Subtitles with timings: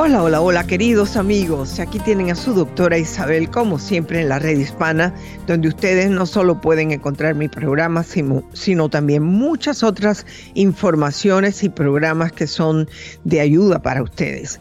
[0.00, 1.80] Hola, hola, hola queridos amigos.
[1.80, 5.12] Aquí tienen a su doctora Isabel, como siempre en la red hispana,
[5.48, 10.24] donde ustedes no solo pueden encontrar mi programa, sino, también muchas otras
[10.54, 12.88] informaciones y programas que son
[13.24, 14.60] de ayuda para ustedes.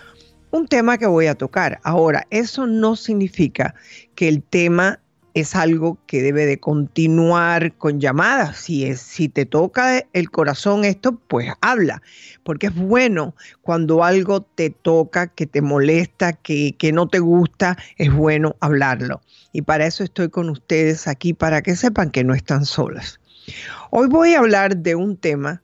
[0.52, 1.80] un tema que voy a tocar.
[1.84, 3.76] Ahora, eso no significa
[4.16, 5.00] que el tema
[5.34, 8.58] es algo que debe de continuar con llamadas.
[8.58, 12.02] Si, es, si te toca el corazón esto, pues habla,
[12.44, 17.78] porque es bueno cuando algo te toca, que te molesta, que, que no te gusta,
[17.98, 19.22] es bueno hablarlo.
[19.54, 23.20] Y para eso estoy con ustedes aquí, para que sepan que no están solas.
[23.90, 25.62] Hoy voy a hablar de un tema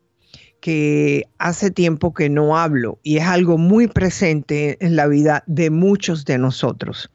[0.60, 5.70] que hace tiempo que no hablo y es algo muy presente en la vida de
[5.70, 7.12] muchos de nosotros.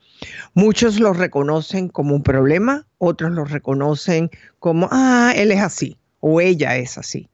[0.54, 6.40] Muchos lo reconocen como un problema, otros lo reconocen como, ah, él es así o
[6.40, 7.28] ella es así.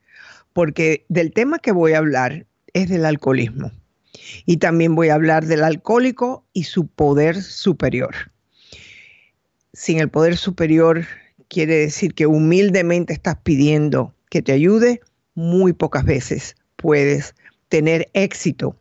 [0.52, 3.70] Porque del tema que voy a hablar es del alcoholismo.
[4.46, 8.14] Y también voy a hablar del alcohólico y su poder superior.
[9.72, 11.04] Sin el poder superior
[11.48, 15.00] quiere decir que humildemente estás pidiendo que te ayude,
[15.34, 17.34] muy pocas veces puedes
[17.68, 18.76] tener éxito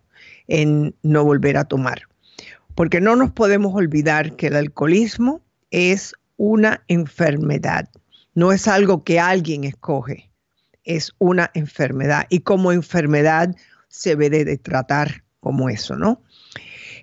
[0.47, 2.06] en no volver a tomar
[2.77, 7.89] porque no nos podemos olvidar que el alcoholismo es una enfermedad,
[8.35, 10.29] no es algo que alguien escoge,
[10.83, 13.55] es una enfermedad y como enfermedad
[13.87, 16.21] se debe de tratar como eso, ¿no?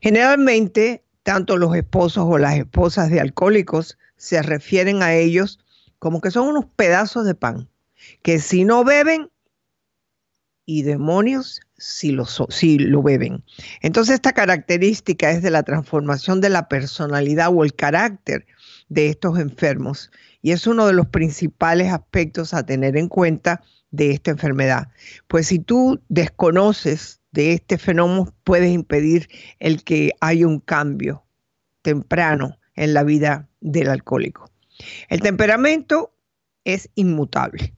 [0.01, 5.59] Generalmente, tanto los esposos o las esposas de alcohólicos se refieren a ellos
[5.99, 7.69] como que son unos pedazos de pan,
[8.23, 9.29] que si no beben,
[10.67, 13.45] y demonios si lo, si lo beben.
[13.81, 18.47] Entonces esta característica es de la transformación de la personalidad o el carácter
[18.89, 20.11] de estos enfermos
[20.41, 24.89] y es uno de los principales aspectos a tener en cuenta de esta enfermedad.
[25.29, 31.25] Pues si tú desconoces de este fenómeno, puedes impedir el que haya un cambio
[31.83, 34.51] temprano en la vida del alcohólico.
[35.09, 36.15] El temperamento
[36.65, 37.75] es inmutable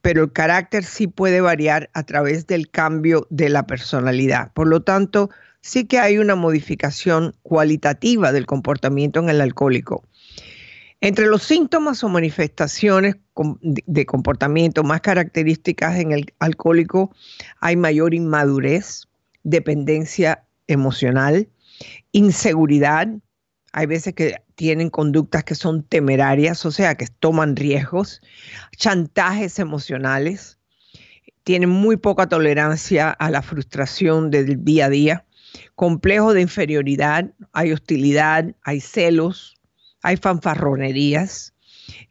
[0.00, 4.52] pero el carácter sí puede variar a través del cambio de la personalidad.
[4.52, 5.30] Por lo tanto,
[5.60, 10.04] sí que hay una modificación cualitativa del comportamiento en el alcohólico.
[11.00, 13.16] Entre los síntomas o manifestaciones
[13.62, 17.14] de comportamiento más características en el alcohólico
[17.60, 19.06] hay mayor inmadurez,
[19.44, 21.48] dependencia emocional,
[22.10, 23.08] inseguridad.
[23.72, 28.20] Hay veces que tienen conductas que son temerarias, o sea, que toman riesgos,
[28.76, 30.58] chantajes emocionales,
[31.44, 35.24] tienen muy poca tolerancia a la frustración del día a día,
[35.74, 39.56] complejo de inferioridad, hay hostilidad, hay celos,
[40.02, 41.54] hay fanfarronerías,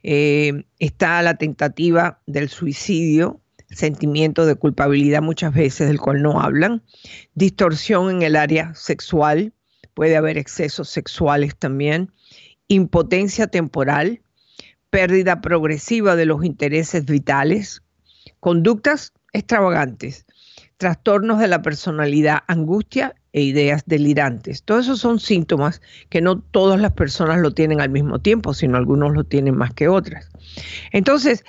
[0.02, 3.40] eh, está la tentativa del suicidio,
[3.70, 6.82] sentimiento de culpabilidad muchas veces del cual no hablan,
[7.34, 9.52] distorsión en el área sexual,
[9.98, 12.12] puede haber excesos sexuales también,
[12.68, 14.20] impotencia temporal,
[14.90, 17.82] pérdida progresiva de los intereses vitales,
[18.38, 20.24] conductas extravagantes,
[20.76, 24.62] trastornos de la personalidad, angustia e ideas delirantes.
[24.62, 28.76] Todos esos son síntomas que no todas las personas lo tienen al mismo tiempo, sino
[28.76, 30.30] algunos lo tienen más que otras.
[30.92, 31.44] Entonces,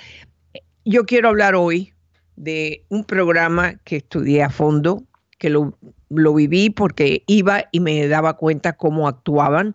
[0.84, 1.94] yo quiero hablar hoy
[2.34, 5.04] de un programa que estudié a fondo,
[5.38, 5.78] que lo,
[6.10, 9.74] lo viví porque iba y me daba cuenta cómo actuaban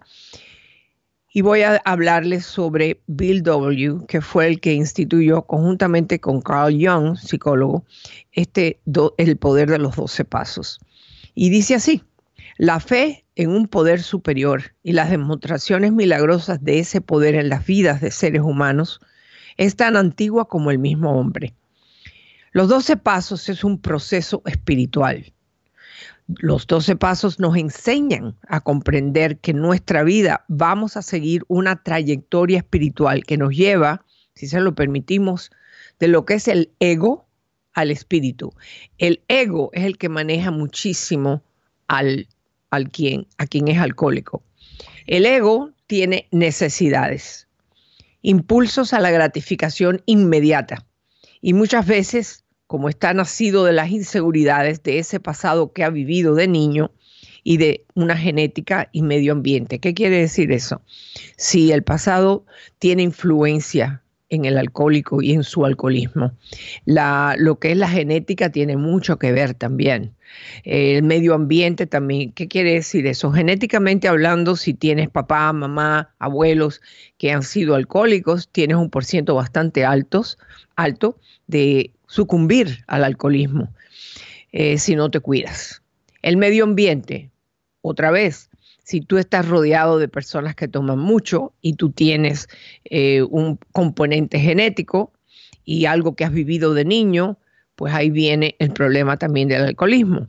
[1.36, 6.74] y voy a hablarles sobre Bill W., que fue el que instituyó conjuntamente con Carl
[6.74, 7.84] Jung, psicólogo,
[8.32, 8.80] este
[9.18, 10.80] el poder de los doce pasos.
[11.34, 12.02] Y dice así,
[12.58, 17.66] la fe en un poder superior y las demostraciones milagrosas de ese poder en las
[17.66, 19.02] vidas de seres humanos
[19.58, 21.54] es tan antigua como el mismo hombre.
[22.54, 25.34] Los doce pasos es un proceso espiritual
[26.28, 31.84] los 12 pasos nos enseñan a comprender que en nuestra vida vamos a seguir una
[31.84, 34.06] trayectoria espiritual que nos lleva
[34.36, 35.52] si se lo permitimos,
[36.00, 37.26] de lo que es el ego
[37.74, 38.54] al espíritu.
[38.98, 41.44] El ego es el que maneja muchísimo
[41.88, 42.28] al,
[42.70, 44.44] al quien, a quien es alcohólico.
[45.08, 47.48] El ego tiene necesidades,
[48.22, 50.86] impulsos a la gratificación inmediata
[51.42, 52.44] y muchas veces,
[52.76, 56.92] como está nacido de las inseguridades de ese pasado que ha vivido de niño
[57.42, 59.80] y de una genética y medio ambiente.
[59.80, 60.82] ¿Qué quiere decir eso?
[61.38, 62.46] Si el pasado
[62.78, 66.34] tiene influencia en el alcohólico y en su alcoholismo.
[66.86, 70.14] Lo que es la genética tiene mucho que ver también.
[70.66, 72.34] El medio ambiente también.
[72.34, 73.32] ¿Qué quiere decir eso?
[73.32, 76.82] Genéticamente hablando, si tienes papá, mamá, abuelos
[77.18, 80.38] que han sido alcohólicos, tienes un por ciento bastante altos,
[80.76, 81.18] alto
[81.48, 83.74] de sucumbir al alcoholismo
[84.54, 85.82] eh, si no te cuidas.
[86.22, 87.30] El medio ambiente,
[87.82, 88.50] otra vez,
[88.84, 92.48] si tú estás rodeado de personas que toman mucho y tú tienes
[92.86, 95.12] eh, un componente genético
[95.66, 97.38] y algo que has vivido de niño,
[97.76, 100.28] pues ahí viene el problema también del alcoholismo.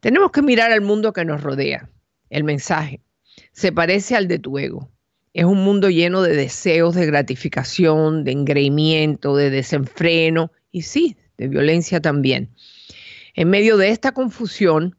[0.00, 1.88] Tenemos que mirar al mundo que nos rodea.
[2.28, 3.00] El mensaje
[3.52, 4.90] se parece al de tu ego.
[5.32, 11.46] Es un mundo lleno de deseos de gratificación, de engreimiento, de desenfreno y sí, de
[11.46, 12.50] violencia también.
[13.34, 14.96] En medio de esta confusión,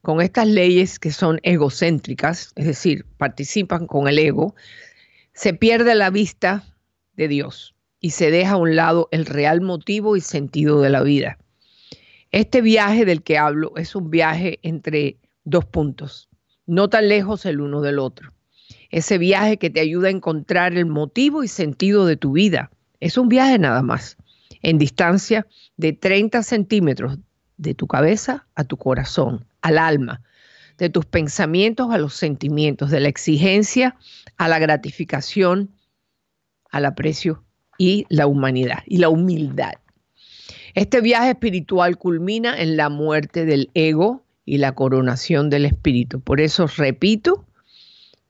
[0.00, 4.54] con estas leyes que son egocéntricas, es decir, participan con el ego,
[5.34, 6.64] se pierde la vista
[7.16, 11.02] de Dios y se deja a un lado el real motivo y sentido de la
[11.02, 11.38] vida.
[12.30, 16.28] Este viaje del que hablo es un viaje entre dos puntos,
[16.66, 18.32] no tan lejos el uno del otro.
[18.90, 22.70] Ese viaje que te ayuda a encontrar el motivo y sentido de tu vida.
[23.00, 24.16] Es un viaje nada más,
[24.62, 27.18] en distancia de 30 centímetros
[27.56, 30.22] de tu cabeza a tu corazón, al alma,
[30.78, 33.96] de tus pensamientos a los sentimientos, de la exigencia
[34.36, 35.70] a la gratificación,
[36.70, 37.42] al aprecio
[37.78, 39.72] y la humanidad y la humildad.
[40.74, 46.20] Este viaje espiritual culmina en la muerte del ego y la coronación del espíritu.
[46.20, 47.46] Por eso repito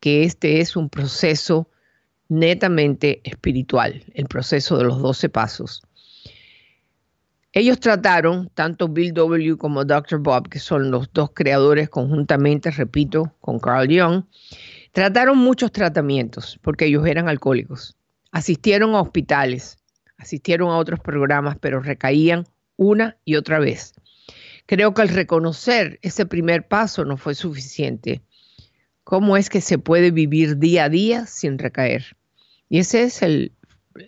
[0.00, 1.68] que este es un proceso
[2.28, 5.82] netamente espiritual, el proceso de los doce pasos.
[7.56, 9.56] Ellos trataron, tanto Bill W.
[9.56, 10.18] como Dr.
[10.18, 14.24] Bob, que son los dos creadores conjuntamente, repito, con Carl Jung,
[14.92, 17.96] trataron muchos tratamientos porque ellos eran alcohólicos.
[18.30, 19.78] Asistieron a hospitales,
[20.18, 22.44] asistieron a otros programas, pero recaían
[22.76, 23.94] una y otra vez.
[24.66, 28.20] Creo que al reconocer ese primer paso no fue suficiente.
[29.02, 32.18] ¿Cómo es que se puede vivir día a día sin recaer?
[32.68, 33.52] Y ese es el,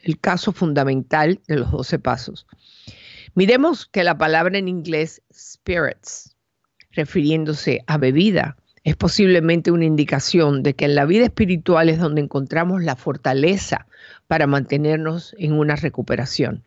[0.03, 2.47] el caso fundamental de los 12 pasos.
[3.39, 6.35] Miremos que la palabra en inglés spirits,
[6.91, 12.21] refiriéndose a bebida, es posiblemente una indicación de que en la vida espiritual es donde
[12.21, 13.87] encontramos la fortaleza
[14.27, 16.65] para mantenernos en una recuperación.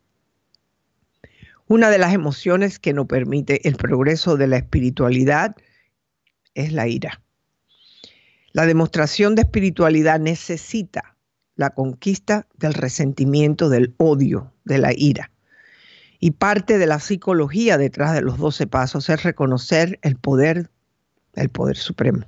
[1.67, 5.57] Una de las emociones que nos permite el progreso de la espiritualidad
[6.53, 7.21] es la ira.
[8.53, 11.17] La demostración de espiritualidad necesita
[11.57, 15.31] la conquista del resentimiento, del odio, de la ira.
[16.23, 20.69] Y parte de la psicología detrás de los 12 pasos es reconocer el poder,
[21.33, 22.25] el poder supremo.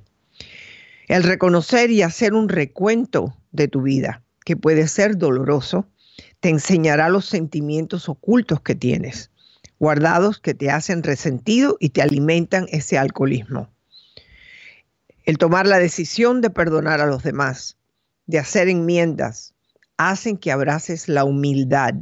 [1.06, 5.86] El reconocer y hacer un recuento de tu vida, que puede ser doloroso,
[6.40, 9.30] te enseñará los sentimientos ocultos que tienes,
[9.78, 13.70] guardados que te hacen resentido y te alimentan ese alcoholismo.
[15.24, 17.76] El tomar la decisión de perdonar a los demás,
[18.26, 19.54] de hacer enmiendas,
[19.98, 21.94] hacen que abraces la humildad,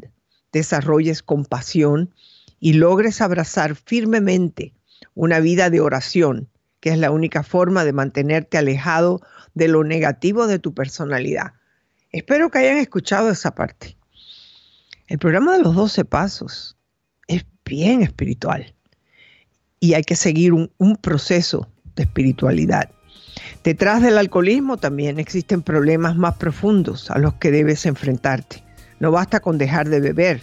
[0.53, 2.15] desarrolles compasión
[2.61, 4.73] y logres abrazar firmemente
[5.15, 6.49] una vida de oración,
[6.81, 9.21] que es la única forma de mantenerte alejado
[9.55, 11.55] de lo negativo de tu personalidad.
[12.11, 13.97] Espero que hayan escuchado esa parte.
[15.09, 16.77] El programa de los 12 pasos
[17.27, 18.75] es bien espiritual
[19.81, 22.91] y hay que seguir un, un proceso de espiritualidad.
[23.65, 28.63] Detrás del alcoholismo también existen problemas más profundos a los que debes enfrentarte.
[29.03, 30.43] No basta con dejar de beber.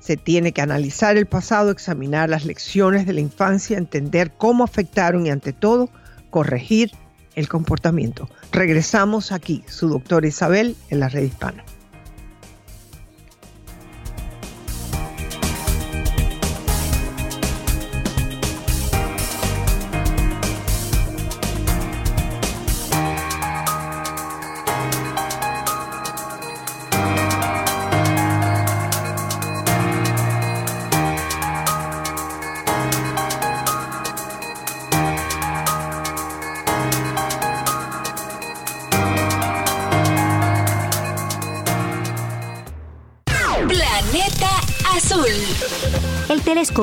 [0.00, 5.26] Se tiene que analizar el pasado, examinar las lecciones de la infancia, entender cómo afectaron
[5.26, 5.90] y ante todo
[6.30, 6.90] corregir
[7.34, 8.30] el comportamiento.
[8.50, 11.64] Regresamos aquí, su doctora Isabel, en la red hispana.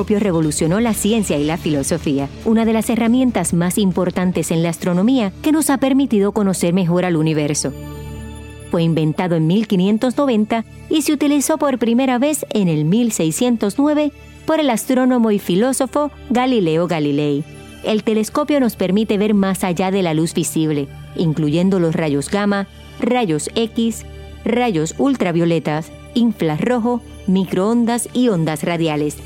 [0.00, 4.70] Telescopio revolucionó la ciencia y la filosofía, una de las herramientas más importantes en la
[4.70, 7.74] astronomía que nos ha permitido conocer mejor al universo.
[8.70, 14.10] Fue inventado en 1590 y se utilizó por primera vez en el 1609
[14.46, 17.44] por el astrónomo y filósofo Galileo Galilei.
[17.84, 22.68] El telescopio nos permite ver más allá de la luz visible, incluyendo los rayos gamma,
[23.00, 24.06] rayos X,
[24.46, 29.18] rayos ultravioletas, infrarrojo, microondas y ondas radiales.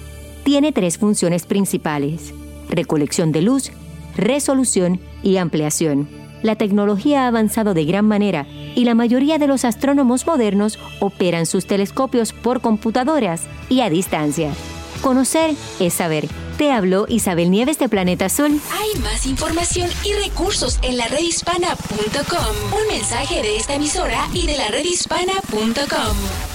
[0.44, 2.34] Tiene tres funciones principales,
[2.68, 3.72] recolección de luz,
[4.14, 6.06] resolución y ampliación.
[6.42, 11.46] La tecnología ha avanzado de gran manera y la mayoría de los astrónomos modernos operan
[11.46, 14.52] sus telescopios por computadoras y a distancia.
[15.00, 16.28] Conocer es saber.
[16.58, 18.60] Te habló Isabel Nieves de Planeta Azul.
[18.70, 22.78] Hay más información y recursos en la redhispana.com.
[22.80, 26.53] Un mensaje de esta emisora y de la redhispana.com.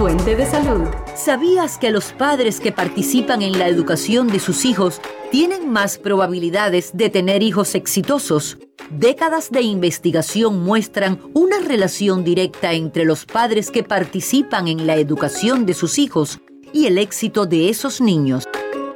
[0.00, 0.88] Fuente de salud.
[1.14, 4.98] ¿Sabías que los padres que participan en la educación de sus hijos
[5.30, 8.56] tienen más probabilidades de tener hijos exitosos?
[8.88, 15.66] Décadas de investigación muestran una relación directa entre los padres que participan en la educación
[15.66, 16.40] de sus hijos
[16.72, 18.48] y el éxito de esos niños.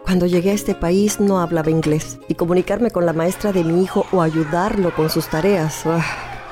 [0.05, 3.85] Cuando llegué a este país no hablaba inglés y comunicarme con la maestra de mi
[3.85, 5.85] hijo o ayudarlo con sus tareas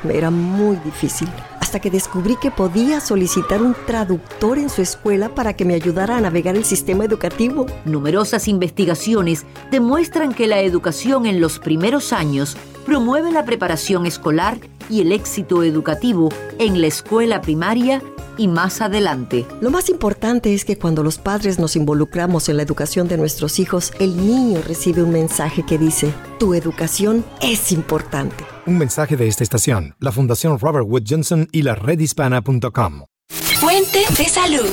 [0.02, 1.28] me era muy difícil
[1.72, 6.18] hasta que descubrí que podía solicitar un traductor en su escuela para que me ayudara
[6.18, 7.64] a navegar el sistema educativo.
[7.86, 14.58] Numerosas investigaciones demuestran que la educación en los primeros años promueve la preparación escolar
[14.90, 18.02] y el éxito educativo en la escuela primaria
[18.42, 19.46] y más adelante.
[19.60, 23.60] Lo más importante es que cuando los padres nos involucramos en la educación de nuestros
[23.60, 28.44] hijos, el niño recibe un mensaje que dice, tu educación es importante.
[28.66, 33.04] Un mensaje de esta estación, la Fundación Robert Wood Johnson y la redhispana.com.
[33.60, 34.68] Fuente de salud.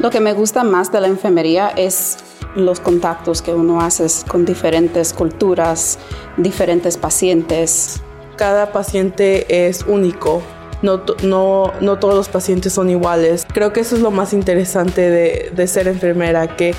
[0.00, 2.16] Lo que me gusta más de la enfermería es
[2.56, 6.00] los contactos que uno hace con diferentes culturas,
[6.36, 8.02] diferentes pacientes.
[8.38, 10.42] Cada paciente es único.
[10.80, 13.44] No, no, no todos los pacientes son iguales.
[13.52, 16.72] Creo que eso es lo más interesante de, de ser enfermera, que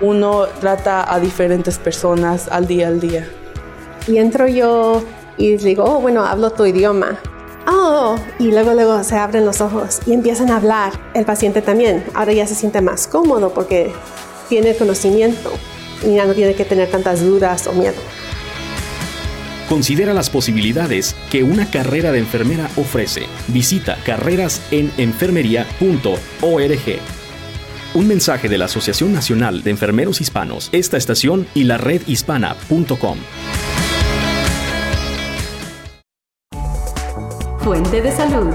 [0.00, 3.26] uno trata a diferentes personas al día al día.
[4.08, 5.02] Y entro yo
[5.36, 7.18] y digo, oh, bueno, hablo tu idioma.
[7.68, 10.92] Oh, y luego luego se abren los ojos y empiezan a hablar.
[11.14, 12.04] El paciente también.
[12.14, 13.92] Ahora ya se siente más cómodo porque
[14.48, 15.50] tiene conocimiento
[16.04, 17.96] y ya no tiene que tener tantas dudas o miedo.
[19.68, 23.26] Considera las posibilidades que una carrera de enfermera ofrece.
[23.48, 27.00] Visita carrerasenenfermería.org.
[27.94, 33.18] Un mensaje de la Asociación Nacional de Enfermeros Hispanos, esta estación y la redhispana.com.
[37.60, 38.54] Fuente de salud.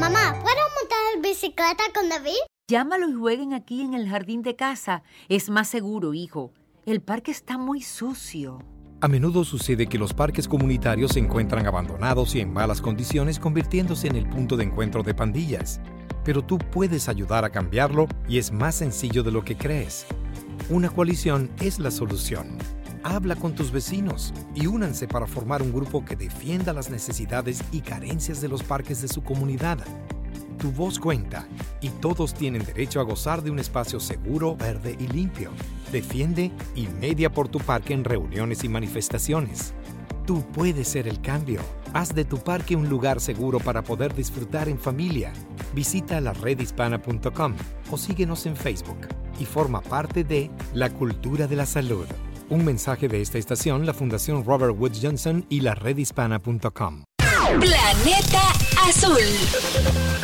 [0.00, 2.38] Mamá, ¿puedo montar bicicleta con David?
[2.68, 5.02] Llámalo y jueguen aquí en el jardín de casa.
[5.28, 6.52] Es más seguro, hijo.
[6.86, 8.62] El parque está muy sucio.
[9.06, 14.08] A menudo sucede que los parques comunitarios se encuentran abandonados y en malas condiciones, convirtiéndose
[14.08, 15.80] en el punto de encuentro de pandillas.
[16.24, 20.06] Pero tú puedes ayudar a cambiarlo y es más sencillo de lo que crees.
[20.70, 22.58] Una coalición es la solución.
[23.04, 27.82] Habla con tus vecinos y únanse para formar un grupo que defienda las necesidades y
[27.82, 29.78] carencias de los parques de su comunidad.
[30.58, 31.46] Tu voz cuenta
[31.80, 35.50] y todos tienen derecho a gozar de un espacio seguro, verde y limpio.
[35.92, 39.74] Defiende y media por tu parque en reuniones y manifestaciones.
[40.26, 41.60] Tú puedes ser el cambio.
[41.92, 45.32] Haz de tu parque un lugar seguro para poder disfrutar en familia.
[45.74, 47.54] Visita la redhispana.com
[47.90, 49.08] o síguenos en Facebook
[49.38, 52.06] y forma parte de La Cultura de la Salud.
[52.48, 57.05] Un mensaje de esta estación, la Fundación Robert Wood Johnson y la redhispana.com.
[57.60, 58.42] Planeta
[58.86, 59.16] Azul.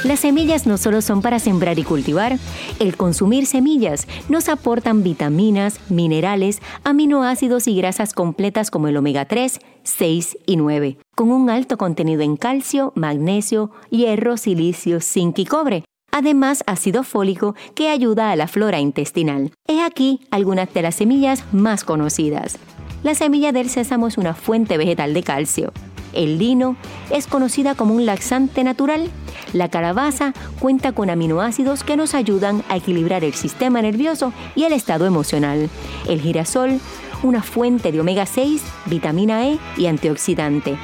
[0.04, 2.38] Las semillas no solo son para sembrar y cultivar,
[2.78, 9.60] el consumir semillas nos aportan vitaminas, minerales, aminoácidos y grasas completas como el omega 3,
[9.82, 15.84] 6 y 9, con un alto contenido en calcio, magnesio, hierro, silicio, zinc y cobre.
[16.10, 19.52] Además, ácido fólico que ayuda a la flora intestinal.
[19.66, 22.58] He aquí algunas de las semillas más conocidas.
[23.02, 25.72] La semilla del sésamo es una fuente vegetal de calcio.
[26.12, 26.76] El lino
[27.10, 29.10] es conocida como un laxante natural.
[29.52, 34.72] La calabaza cuenta con aminoácidos que nos ayudan a equilibrar el sistema nervioso y el
[34.72, 35.68] estado emocional.
[36.08, 36.80] El girasol,
[37.22, 40.78] una fuente de omega 6, vitamina E y antioxidante.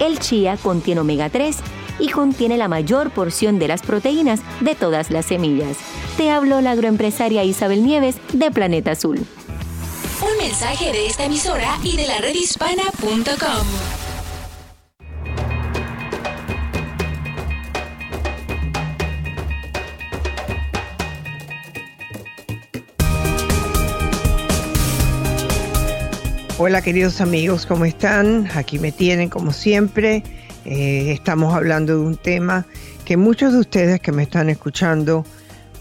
[0.00, 1.56] El chía contiene omega 3
[1.98, 5.76] y contiene la mayor porción de las proteínas de todas las semillas.
[6.16, 9.26] Te habló la agroempresaria Isabel Nieves de Planeta Azul.
[10.22, 14.01] Un mensaje de esta emisora y de la redhispana.com.
[26.58, 28.46] Hola queridos amigos, ¿cómo están?
[28.54, 30.22] Aquí me tienen como siempre.
[30.66, 32.66] Eh, estamos hablando de un tema
[33.06, 35.24] que muchos de ustedes que me están escuchando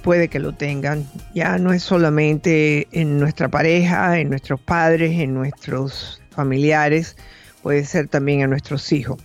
[0.02, 1.06] puede que lo tengan.
[1.36, 7.18] Ya no es solamente en nuestra pareja, en nuestros padres, en nuestros familiares,
[7.62, 9.22] puede ser también en nuestros hijos.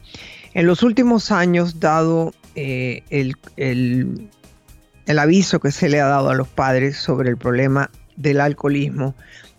[0.52, 6.34] En los últimos años, dado eh, el, el aviso que se le ha dado a
[6.34, 9.14] los padres sobre el problema del alcoholismo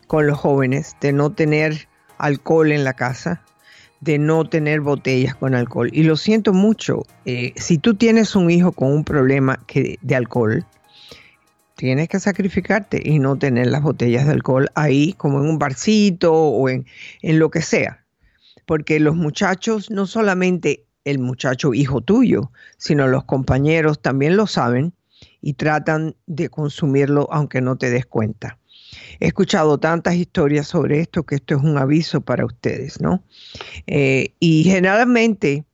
[0.08, 1.88] con los jóvenes, de no tener
[2.18, 3.44] alcohol en la casa,
[4.00, 5.90] de no tener botellas con alcohol.
[5.94, 10.66] Y lo siento mucho, eh, si tú tienes un hijo con un problema de alcohol,
[11.76, 16.34] tienes que sacrificarte y no tener las botellas de alcohol ahí como en un barcito
[16.34, 16.86] o en
[17.22, 18.04] lo que sea.
[18.66, 24.94] Porque los muchachos, no solamente el muchacho hijo tuyo, sino los compañeros también lo saben
[25.42, 28.58] y tratan de consumirlo aunque no te des cuenta.
[29.20, 33.24] He escuchado tantas historias sobre esto que esto es un aviso para ustedes, ¿no?
[33.88, 35.66] Eh, y generalmente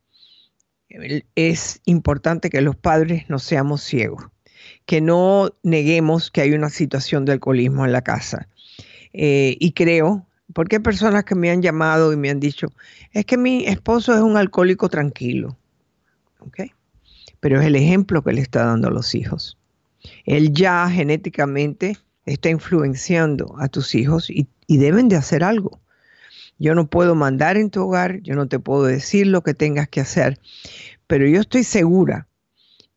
[1.35, 4.25] es importante que los padres no seamos ciegos,
[4.85, 8.47] que no neguemos que hay una situación de alcoholismo en la casa.
[9.13, 12.67] Eh, y creo, porque hay personas que me han llamado y me han dicho,
[13.11, 15.57] es que mi esposo es un alcohólico tranquilo,
[16.39, 16.61] ¿ok?
[17.39, 19.57] Pero es el ejemplo que le está dando a los hijos.
[20.25, 25.79] Él ya genéticamente está influenciando a tus hijos y, deben de hacer algo.
[26.57, 29.87] Yo no puedo mandar en tu hogar, yo no te puedo decir lo que tengas
[29.87, 30.39] que hacer,
[31.07, 32.27] pero yo estoy segura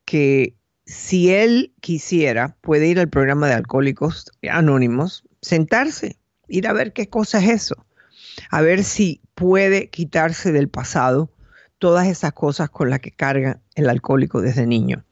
[0.05, 0.55] que
[0.87, 6.17] si él quisiera, puede ir al programa de Alcohólicos Anónimos, sentarse,
[6.49, 7.87] ir a ver qué cosa es eso,
[8.51, 11.31] a ver si puede quitarse del pasado
[11.79, 15.06] todas esas cosas con las que carga el alcohólico desde niño.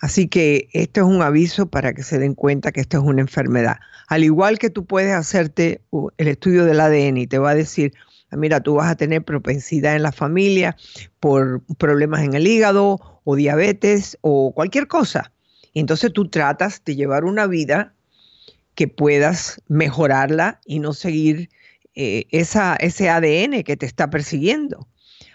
[0.00, 3.20] Así que esto es un aviso para que se den cuenta que esto es una
[3.20, 3.76] enfermedad.
[4.08, 5.82] Al igual que tú puedes hacerte
[6.16, 7.92] el estudio del ADN y te va a decir,
[8.30, 10.76] ah, mira, tú vas a tener propensidad en la familia
[11.20, 15.32] por problemas en el hígado o diabetes o cualquier cosa.
[15.74, 17.92] Y entonces tú tratas de llevar una vida
[18.74, 21.50] que puedas mejorarla y no seguir
[21.94, 24.88] eh, esa, ese ADN que te está persiguiendo.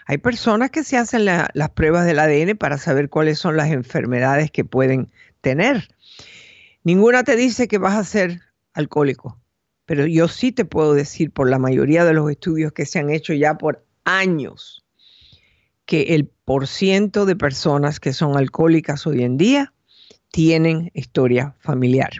[0.06, 4.52] Hay personas que se hacen las pruebas del ADN para saber cuáles son las enfermedades
[4.52, 5.88] que pueden tener.
[6.84, 8.40] Ninguna te dice que vas a ser
[8.72, 9.40] alcohólico,
[9.84, 13.10] pero yo sí te puedo decir por la mayoría de los estudios que se han
[13.10, 14.84] hecho ya por años
[15.86, 19.72] que el porciento de personas que son alcohólicas hoy en día
[20.30, 22.10] tienen historia familiar.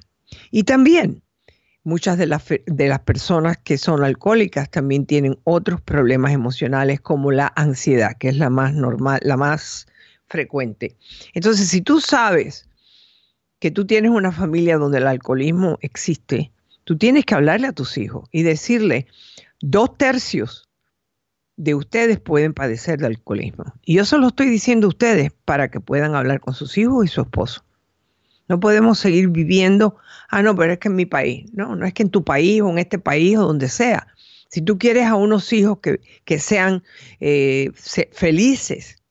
[0.51, 1.23] Y también
[1.87, 7.31] Muchas de las, de las personas que son alcohólicas también tienen otros problemas emocionales como
[7.31, 9.87] la ansiedad, que es la más normal, la más
[10.27, 10.97] frecuente.
[11.33, 12.69] Entonces, si tú sabes
[13.61, 16.51] que tú tienes una familia donde el alcoholismo existe,
[16.83, 19.07] tú tienes que hablarle a tus hijos y decirle,
[19.61, 20.69] dos tercios
[21.57, 23.65] de ustedes pueden padecer de alcoholismo.
[23.85, 27.09] Y yo lo estoy diciendo a ustedes para que puedan hablar con sus hijos y
[27.09, 27.63] su esposo.
[28.49, 29.97] No podemos seguir viviendo,
[30.31, 31.51] ah, no, pero es que en mi país.
[31.53, 34.07] No, no es que en tu país o en este país o donde sea.
[34.49, 36.85] Si tú quieres a unos hijos que, que sean
[37.21, 37.73] eh,
[38.13, 39.03] felices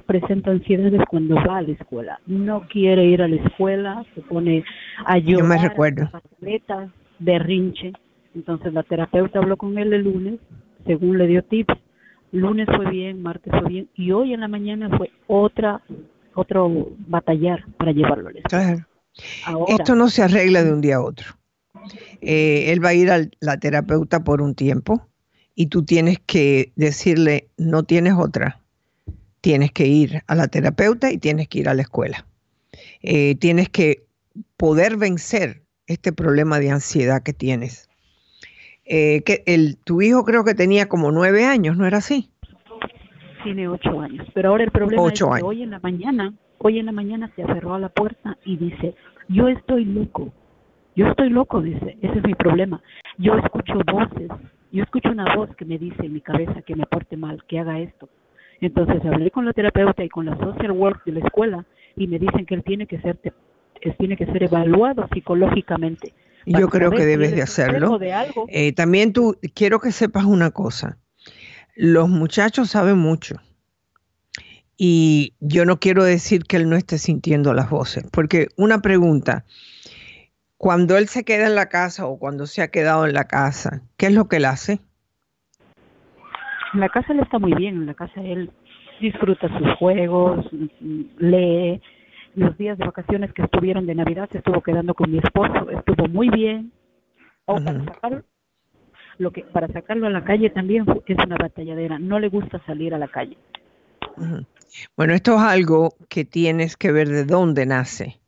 [0.05, 2.19] presenta ansiedades cuando va a la escuela.
[2.25, 4.63] No quiere ir a la escuela, se pone
[5.05, 6.09] a llorar, Yo me recuerdo.
[8.35, 10.39] Entonces la terapeuta habló con él el lunes,
[10.85, 11.75] según le dio tips.
[12.31, 15.81] Lunes fue bien, martes fue bien y hoy en la mañana fue otra
[16.33, 18.87] otro batallar para llevarlo a la escuela.
[19.67, 21.27] Esto no se arregla de un día a otro.
[22.21, 25.07] Eh, él va a ir a la terapeuta por un tiempo
[25.55, 28.59] y tú tienes que decirle, no tienes otra,
[29.41, 32.25] tienes que ir a la terapeuta y tienes que ir a la escuela.
[33.01, 34.05] Eh, tienes que
[34.57, 37.89] poder vencer este problema de ansiedad que tienes.
[38.85, 42.29] Eh, que el, tu hijo creo que tenía como nueve años, ¿no era así?
[43.43, 46.85] Tiene ocho años, pero ahora el problema es que hoy en la mañana, hoy en
[46.85, 48.95] la mañana se aferró a la puerta y dice,
[49.27, 50.33] yo estoy loco,
[50.95, 52.81] yo estoy loco, dice, ese es mi problema.
[53.17, 54.29] Yo escucho voces,
[54.71, 57.59] yo escucho una voz que me dice en mi cabeza que me porte mal, que
[57.59, 58.09] haga esto.
[58.61, 62.19] Entonces hablé con la terapeuta y con la social work de la escuela y me
[62.19, 63.19] dicen que él tiene que ser,
[63.97, 66.13] tiene que ser evaluado psicológicamente.
[66.45, 67.99] Yo creo que debes de hacerlo.
[68.49, 70.97] eh, también tú, quiero que sepas una cosa.
[71.75, 73.35] Los muchachos saben mucho.
[74.77, 79.45] Y yo no quiero decir que él no esté sintiendo las voces, porque una pregunta,
[80.63, 83.81] cuando él se queda en la casa o cuando se ha quedado en la casa,
[83.97, 84.79] ¿qué es lo que él hace?
[86.73, 88.49] En la casa él está muy bien, en la casa él
[89.01, 90.45] disfruta sus juegos,
[91.17, 91.81] lee.
[92.35, 96.07] Los días de vacaciones que estuvieron de Navidad se estuvo quedando con mi esposo, estuvo
[96.07, 96.71] muy bien.
[97.43, 98.23] O para, sacarlo,
[99.17, 102.93] lo que, para sacarlo a la calle también es una batalladera, no le gusta salir
[102.93, 103.37] a la calle.
[104.95, 108.22] Bueno, esto es algo que tienes que ver de dónde nace.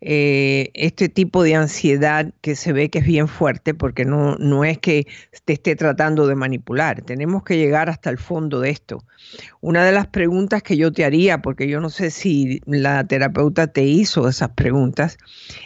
[0.00, 4.64] Eh, este tipo de ansiedad que se ve que es bien fuerte, porque no, no
[4.64, 5.08] es que
[5.44, 9.04] te esté tratando de manipular, tenemos que llegar hasta el fondo de esto.
[9.60, 13.66] Una de las preguntas que yo te haría, porque yo no sé si la terapeuta
[13.66, 15.18] te hizo esas preguntas,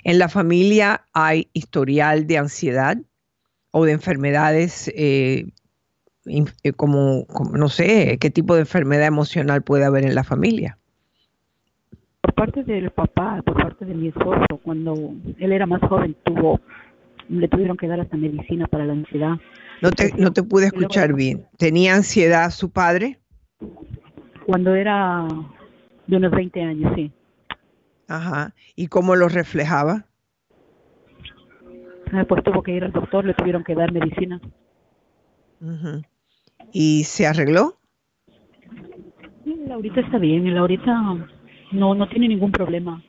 [0.02, 2.96] ¿en la familia hay historial de ansiedad
[3.70, 4.90] o de enfermedades?
[4.94, 5.46] Eh,
[6.24, 10.78] eh, como, no sé, qué tipo de enfermedad emocional puede haber en la familia
[12.32, 16.60] por parte del papá, por parte de mi esposo, cuando él era más joven, tuvo,
[17.28, 19.36] le tuvieron que dar hasta medicina para la ansiedad.
[19.82, 21.46] No te, no te pude escuchar bien.
[21.58, 23.18] ¿Tenía ansiedad su padre?
[24.46, 25.26] Cuando era
[26.06, 27.12] de unos 20 años, sí.
[28.08, 28.54] Ajá.
[28.76, 30.06] ¿Y cómo lo reflejaba?
[32.28, 34.40] Pues tuvo que ir al doctor, le tuvieron que dar medicina.
[36.72, 37.76] ¿Y se arregló?
[39.66, 41.28] Laurita está bien, Laurita
[41.72, 43.02] no, no tiene ningún problema.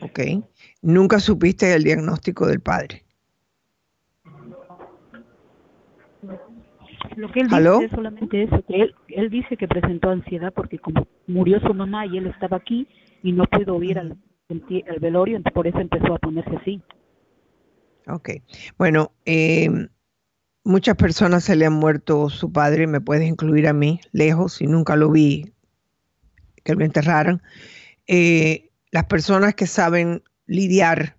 [0.00, 0.20] Ok.
[0.82, 3.04] ¿Nunca supiste el diagnóstico del padre?
[7.16, 10.78] Lo que él dice es solamente eso, que él, él dice que presentó ansiedad porque
[10.78, 12.88] como murió su mamá y él estaba aquí
[13.22, 14.16] y no pudo ir al,
[14.48, 16.82] al velorio, por eso empezó a ponerse así.
[18.06, 18.30] Ok.
[18.78, 19.68] Bueno, eh,
[20.64, 24.66] muchas personas se le han muerto su padre, me puedes incluir a mí, lejos, y
[24.66, 25.51] nunca lo vi
[26.64, 27.42] que lo enterraran,
[28.06, 31.16] eh, las personas que saben lidiar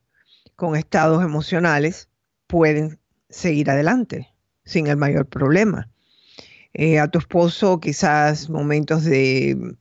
[0.55, 2.09] con estados emocionales
[2.47, 4.29] pueden seguir adelante
[4.65, 5.89] sin el mayor problema.
[6.73, 9.75] Eh, a tu esposo quizás momentos de,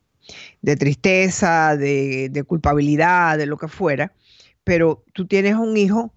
[0.77, 4.13] tristeza, de, de, culpabilidad, de lo que fuera,
[4.63, 6.13] pero tú tienes un hijo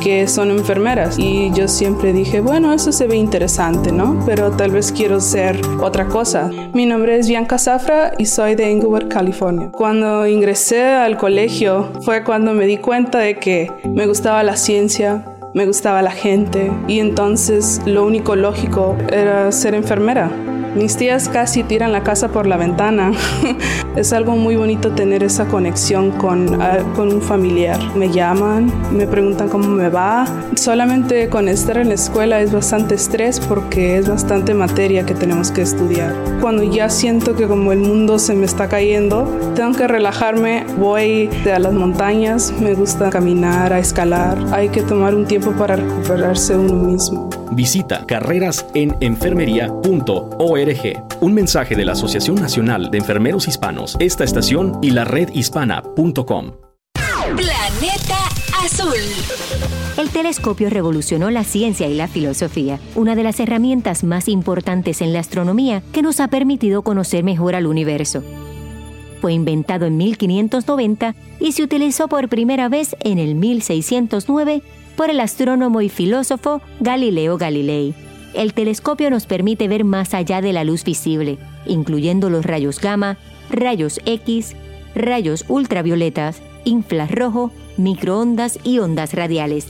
[0.00, 4.22] Que son enfermeras y yo siempre dije, bueno, eso se ve interesante, ¿no?
[4.26, 6.50] Pero tal vez quiero ser otra cosa.
[6.72, 9.70] Mi nombre es Bianca Zafra y soy de Inglewood, California.
[9.72, 15.24] Cuando ingresé al colegio fue cuando me di cuenta de que me gustaba la ciencia,
[15.54, 20.30] me gustaba la gente y entonces lo único lógico era ser enfermera.
[20.76, 23.12] Mis tías casi tiran la casa por la ventana.
[23.96, 27.80] es algo muy bonito tener esa conexión con, ah, con un familiar.
[27.96, 30.26] Me llaman, me preguntan cómo me va.
[30.54, 35.50] Solamente con estar en la escuela es bastante estrés porque es bastante materia que tenemos
[35.50, 36.14] que estudiar.
[36.42, 41.30] Cuando ya siento que como el mundo se me está cayendo, tengo que relajarme, voy
[41.50, 44.36] a las montañas, me gusta caminar, a escalar.
[44.52, 47.30] Hay que tomar un tiempo para recuperarse uno mismo.
[47.52, 50.65] Visita carrerasenenfermería.org.
[51.20, 56.52] Un mensaje de la Asociación Nacional de Enfermeros Hispanos, esta estación y la redhispana.com.
[57.36, 58.18] Planeta
[58.64, 58.98] Azul.
[59.96, 65.12] El telescopio revolucionó la ciencia y la filosofía, una de las herramientas más importantes en
[65.12, 68.24] la astronomía que nos ha permitido conocer mejor al universo.
[69.20, 74.62] Fue inventado en 1590 y se utilizó por primera vez en el 1609
[74.96, 78.05] por el astrónomo y filósofo Galileo Galilei.
[78.36, 83.16] El telescopio nos permite ver más allá de la luz visible, incluyendo los rayos gamma,
[83.48, 84.54] rayos X,
[84.94, 89.68] rayos ultravioletas, infrarrojo, microondas y ondas radiales.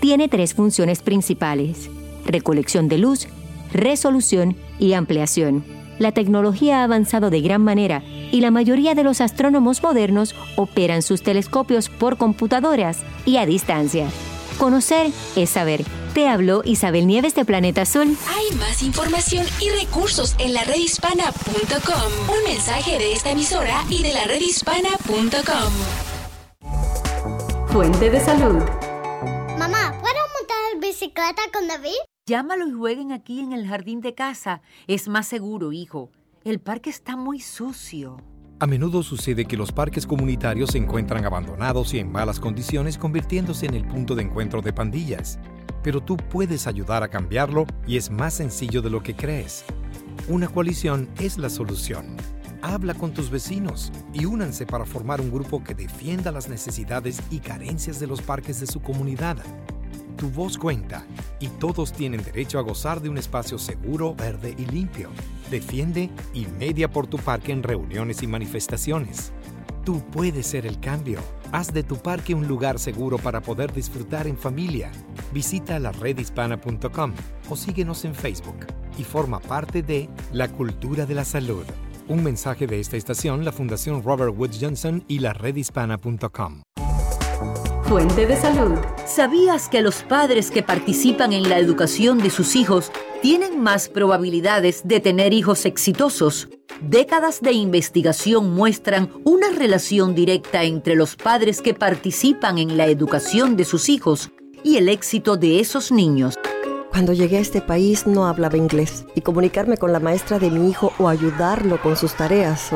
[0.00, 1.90] Tiene tres funciones principales,
[2.24, 3.28] recolección de luz,
[3.70, 5.62] resolución y ampliación.
[5.98, 8.02] La tecnología ha avanzado de gran manera
[8.32, 14.08] y la mayoría de los astrónomos modernos operan sus telescopios por computadoras y a distancia.
[14.58, 15.84] Conocer es saber.
[16.16, 18.16] Te habló Isabel Nieves de Planeta Azul.
[18.26, 22.34] Hay más información y recursos en la redhispana.com.
[22.34, 25.72] Un mensaje de esta emisora y de la redhispana.com.
[27.66, 28.64] Fuente de salud.
[29.58, 31.90] Mamá, ¿puedo montar bicicleta con David?
[32.24, 34.62] Llámalo y jueguen aquí en el jardín de casa.
[34.86, 36.08] Es más seguro, hijo.
[36.44, 38.16] El parque está muy sucio.
[38.58, 43.66] A menudo sucede que los parques comunitarios se encuentran abandonados y en malas condiciones convirtiéndose
[43.66, 45.38] en el punto de encuentro de pandillas.
[45.86, 49.64] Pero tú puedes ayudar a cambiarlo y es más sencillo de lo que crees.
[50.26, 52.16] Una coalición es la solución.
[52.60, 57.38] Habla con tus vecinos y únanse para formar un grupo que defienda las necesidades y
[57.38, 59.36] carencias de los parques de su comunidad.
[60.16, 61.06] Tu voz cuenta
[61.38, 65.10] y todos tienen derecho a gozar de un espacio seguro, verde y limpio.
[65.52, 69.30] Defiende y media por tu parque en reuniones y manifestaciones.
[69.84, 71.20] Tú puedes ser el cambio.
[71.52, 74.90] Haz de tu parque un lugar seguro para poder disfrutar en familia.
[75.32, 77.12] Visita la redhispana.com
[77.48, 78.66] o síguenos en Facebook
[78.98, 81.64] y forma parte de La Cultura de la Salud.
[82.08, 86.62] Un mensaje de esta estación, la Fundación Robert Woods Johnson y la redhispana.com.
[87.84, 88.78] Fuente de salud.
[89.06, 92.90] ¿Sabías que los padres que participan en la educación de sus hijos
[93.22, 96.48] tienen más probabilidades de tener hijos exitosos?
[96.80, 103.56] Décadas de investigación muestran una relación directa entre los padres que participan en la educación
[103.56, 104.30] de sus hijos
[104.62, 106.34] y el éxito de esos niños.
[106.90, 110.70] Cuando llegué a este país no hablaba inglés y comunicarme con la maestra de mi
[110.70, 112.72] hijo o ayudarlo con sus tareas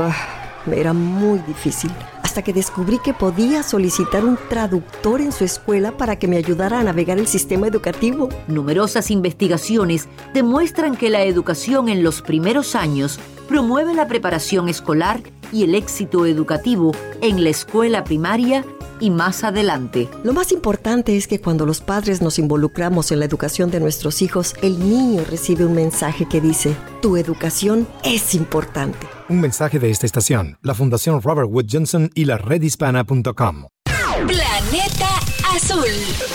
[0.66, 1.90] me era muy difícil
[2.22, 6.78] hasta que descubrí que podía solicitar un traductor en su escuela para que me ayudara
[6.78, 8.28] a navegar el sistema educativo.
[8.46, 15.20] Numerosas investigaciones demuestran que la educación en los primeros años promueve la preparación escolar
[15.52, 18.64] y el éxito educativo en la escuela primaria
[19.00, 20.08] y más adelante.
[20.22, 24.22] Lo más importante es que cuando los padres nos involucramos en la educación de nuestros
[24.22, 29.06] hijos, el niño recibe un mensaje que dice, tu educación es importante.
[29.28, 33.66] Un mensaje de esta estación, la Fundación Robert Wood Johnson y la redhispana.com.
[34.26, 35.08] Planeta
[35.54, 36.29] Azul.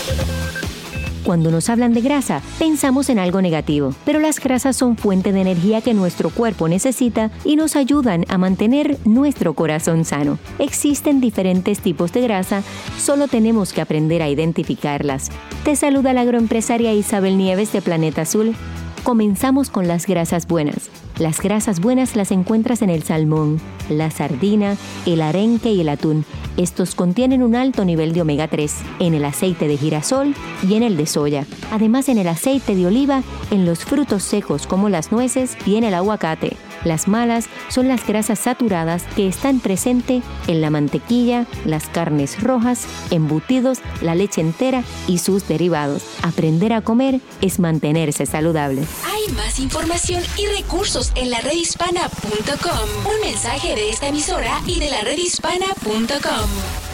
[1.26, 5.40] Cuando nos hablan de grasa, pensamos en algo negativo, pero las grasas son fuente de
[5.40, 10.38] energía que nuestro cuerpo necesita y nos ayudan a mantener nuestro corazón sano.
[10.60, 12.62] Existen diferentes tipos de grasa,
[12.96, 15.32] solo tenemos que aprender a identificarlas.
[15.64, 18.54] Te saluda la agroempresaria Isabel Nieves de Planeta Azul.
[19.02, 20.90] Comenzamos con las grasas buenas.
[21.18, 24.76] Las grasas buenas las encuentras en el salmón, la sardina,
[25.06, 26.26] el arenque y el atún.
[26.58, 30.82] Estos contienen un alto nivel de omega 3 en el aceite de girasol y en
[30.82, 31.46] el de soya.
[31.72, 35.84] Además en el aceite de oliva, en los frutos secos como las nueces y en
[35.84, 36.56] el aguacate.
[36.86, 42.86] Las malas son las grasas saturadas que están presentes en la mantequilla, las carnes rojas,
[43.10, 46.04] embutidos, la leche entera y sus derivados.
[46.22, 48.84] Aprender a comer es mantenerse saludable.
[49.04, 53.12] Hay más información y recursos en la redhispana.com.
[53.12, 56.85] Un mensaje de esta emisora y de la redhispana.com.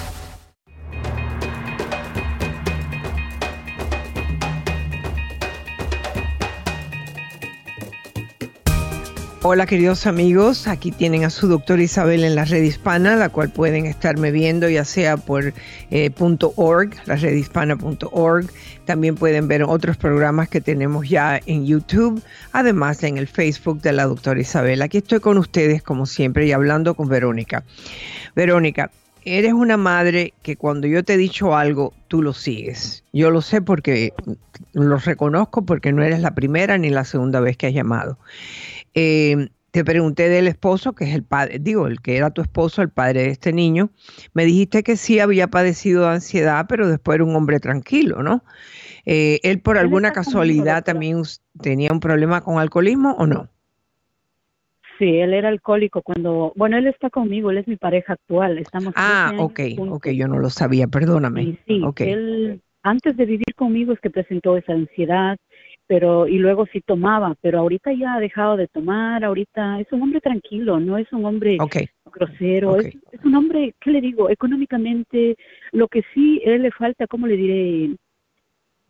[9.45, 13.51] Hola queridos amigos, aquí tienen a su doctora Isabel en la red hispana, la cual
[13.51, 15.53] pueden estarme viendo ya sea por
[15.91, 16.11] eh,
[16.55, 18.47] .org, la redhispana.org,
[18.85, 23.93] también pueden ver otros programas que tenemos ya en YouTube, además en el Facebook de
[23.93, 24.81] la doctora Isabel.
[24.81, 27.65] Aquí estoy con ustedes como siempre y hablando con Verónica.
[28.37, 28.93] Verónica,
[29.25, 33.03] eres una madre que cuando yo te he dicho algo, tú lo sigues.
[33.13, 34.13] Yo lo sé porque
[34.73, 38.19] lo reconozco porque no eres la primera ni la segunda vez que has llamado.
[38.95, 42.83] Eh, te pregunté del esposo, que es el padre, digo, el que era tu esposo,
[42.83, 43.89] el padre de este niño.
[44.35, 48.45] Me dijiste que sí había padecido de ansiedad, pero después era un hombre tranquilo, ¿no?
[49.07, 51.23] Eh, ¿Él por alguna casualidad también
[51.61, 53.49] tenía un problema con alcoholismo o no?
[54.99, 58.93] Sí, él era alcohólico cuando, bueno, él está conmigo, él es mi pareja actual, estamos.
[58.95, 61.59] Ah, ok, ok, yo no lo sabía, perdóname.
[61.67, 65.39] sí, él antes de vivir conmigo es que presentó esa ansiedad,
[65.87, 70.03] pero y luego sí tomaba, pero ahorita ya ha dejado de tomar, ahorita es un
[70.03, 71.59] hombre tranquilo, no es un hombre
[72.13, 74.31] grosero, Es, un hombre, ¿qué le digo?
[74.31, 75.37] Económicamente,
[75.73, 77.97] lo que sí él le falta, ¿cómo le diré?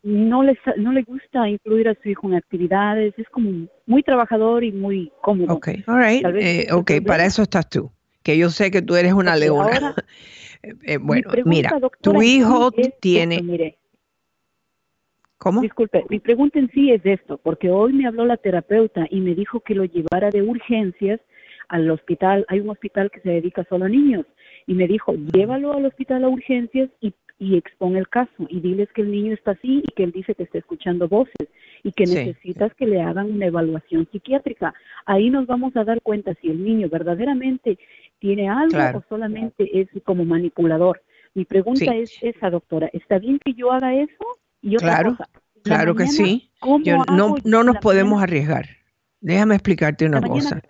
[0.02, 4.64] No le, no le gusta incluir a su hijo en actividades, es como muy trabajador
[4.64, 5.54] y muy cómodo.
[5.54, 6.24] Ok, all right.
[6.36, 7.90] Eh, ok, para eso estás tú,
[8.22, 9.94] que yo sé que tú eres una leona.
[10.64, 13.76] Eh, eh, bueno, mira, tu hijo tiene...
[15.42, 15.60] ¿Cómo?
[15.60, 19.34] Disculpe, mi pregunta en sí es esto, porque hoy me habló la terapeuta y me
[19.34, 21.20] dijo que lo llevara de urgencias
[21.68, 22.46] al hospital.
[22.46, 24.24] Hay un hospital que se dedica solo a niños.
[24.68, 28.88] Y me dijo, llévalo al hospital a urgencias y, y expon el caso y diles
[28.94, 31.48] que el niño está así y que él dice que está escuchando voces
[31.82, 34.74] y que necesitas que le hagan una evaluación psiquiátrica.
[35.06, 37.80] Ahí nos vamos a dar cuenta si el niño verdaderamente
[38.20, 41.02] tiene algo o solamente es como manipulador.
[41.34, 44.24] Mi pregunta es esa, doctora, ¿está bien que yo haga eso?
[44.78, 45.16] Claro,
[45.62, 46.50] claro que sí.
[46.62, 48.68] no, no nos podemos arriesgar.
[49.20, 50.62] Déjame explicarte una cosa.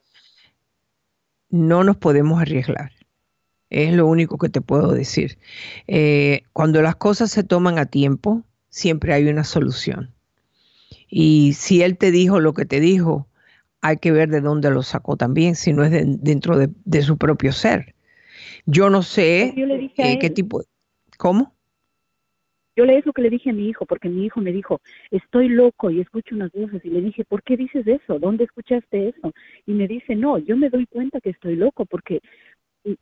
[1.49, 2.93] No nos podemos arriesgar.
[3.71, 5.39] Es lo único que te puedo decir.
[5.87, 10.13] Eh, cuando las cosas se toman a tiempo, siempre hay una solución.
[11.09, 13.27] Y si él te dijo lo que te dijo,
[13.81, 17.53] hay que ver de dónde lo sacó también, si no es dentro de, su propio
[17.53, 17.95] ser.
[18.67, 19.55] Yo no sé
[19.97, 20.63] eh, qué tipo.
[21.17, 21.55] ¿Cómo?
[22.77, 24.81] Yo le eso que le dije a mi hijo, porque mi hijo me dijo,
[25.11, 26.85] estoy loco y escucho unas voces.
[26.85, 28.19] Y le dije, ¿por qué dices eso?
[28.19, 29.33] ¿Dónde escuchaste eso?
[29.67, 32.21] Y me dice, no, yo me doy cuenta que estoy loco porque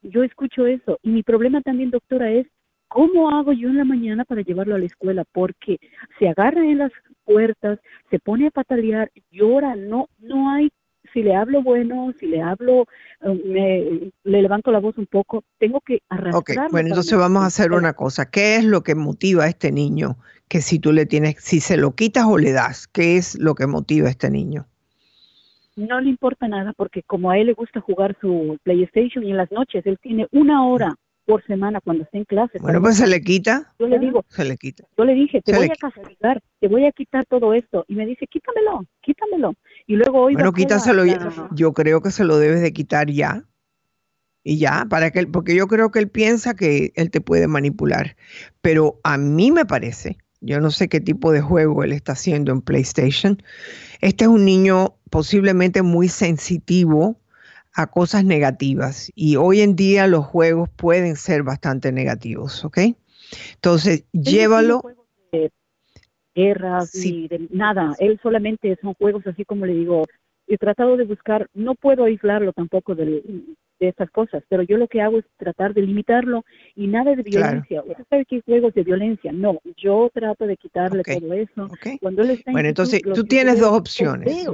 [0.02, 0.98] yo escucho eso.
[1.02, 2.46] Y mi problema también, doctora, es
[2.90, 5.24] ¿cómo hago yo en la mañana para llevarlo a la escuela?
[5.32, 5.78] Porque
[6.18, 6.92] se agarra en las
[7.24, 7.78] puertas,
[8.10, 10.70] se pone a patalear, llora, no, no hay
[11.12, 12.86] si le hablo bueno, si le hablo,
[13.22, 16.66] eh, me, le levanto la voz un poco, tengo que arrastrarlo.
[16.66, 18.30] Ok, bueno, entonces vamos a hacer una cosa.
[18.30, 20.16] ¿Qué es lo que motiva a este niño?
[20.48, 23.54] Que si tú le tienes, si se lo quitas o le das, ¿qué es lo
[23.54, 24.66] que motiva a este niño?
[25.76, 29.36] No le importa nada porque como a él le gusta jugar su PlayStation y en
[29.36, 32.58] las noches él tiene una hora por semana cuando esté en clase.
[32.60, 33.72] Bueno, pues se le quita.
[33.78, 34.84] Yo le digo, se le quita.
[34.96, 37.84] Yo le dije, te voy a castigar, te voy a quitar todo esto.
[37.88, 39.54] Y me dice, quítamelo, quítamelo.
[39.86, 40.34] Y luego hoy.
[40.34, 41.30] Bueno, quítaselo ya.
[41.52, 43.44] Yo creo que se lo debes de quitar ya.
[44.42, 47.46] Y ya, para que él, porque yo creo que él piensa que él te puede
[47.46, 48.16] manipular.
[48.62, 52.50] Pero a mí me parece, yo no sé qué tipo de juego él está haciendo
[52.50, 53.42] en PlayStation.
[54.00, 57.20] Este es un niño posiblemente muy sensitivo
[57.74, 62.78] a cosas negativas y hoy en día los juegos pueden ser bastante negativos, ¿ok?
[63.54, 64.82] Entonces, llévalo.
[65.32, 65.50] De
[66.34, 70.04] guerras y de nada, él solamente son juegos así como le digo,
[70.46, 73.04] he tratado de buscar, no puedo aislarlo tampoco de,
[73.78, 77.22] de estas cosas, pero yo lo que hago es tratar de limitarlo y nada de
[77.22, 77.82] violencia.
[77.82, 78.02] Claro.
[78.02, 79.32] ¿Usted que hay juegos de violencia?
[79.32, 81.68] No, yo trato de quitarle todo eso.
[82.00, 84.48] Cuando él está bueno, entonces tú tienes dos opciones.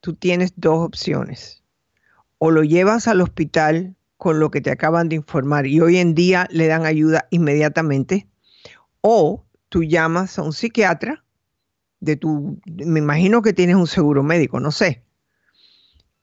[0.00, 1.61] Tú tienes dos opciones
[2.44, 6.12] o lo llevas al hospital con lo que te acaban de informar y hoy en
[6.12, 8.26] día le dan ayuda inmediatamente,
[9.00, 11.24] o tú llamas a un psiquiatra
[12.00, 15.04] de tu, me imagino que tienes un seguro médico, no sé.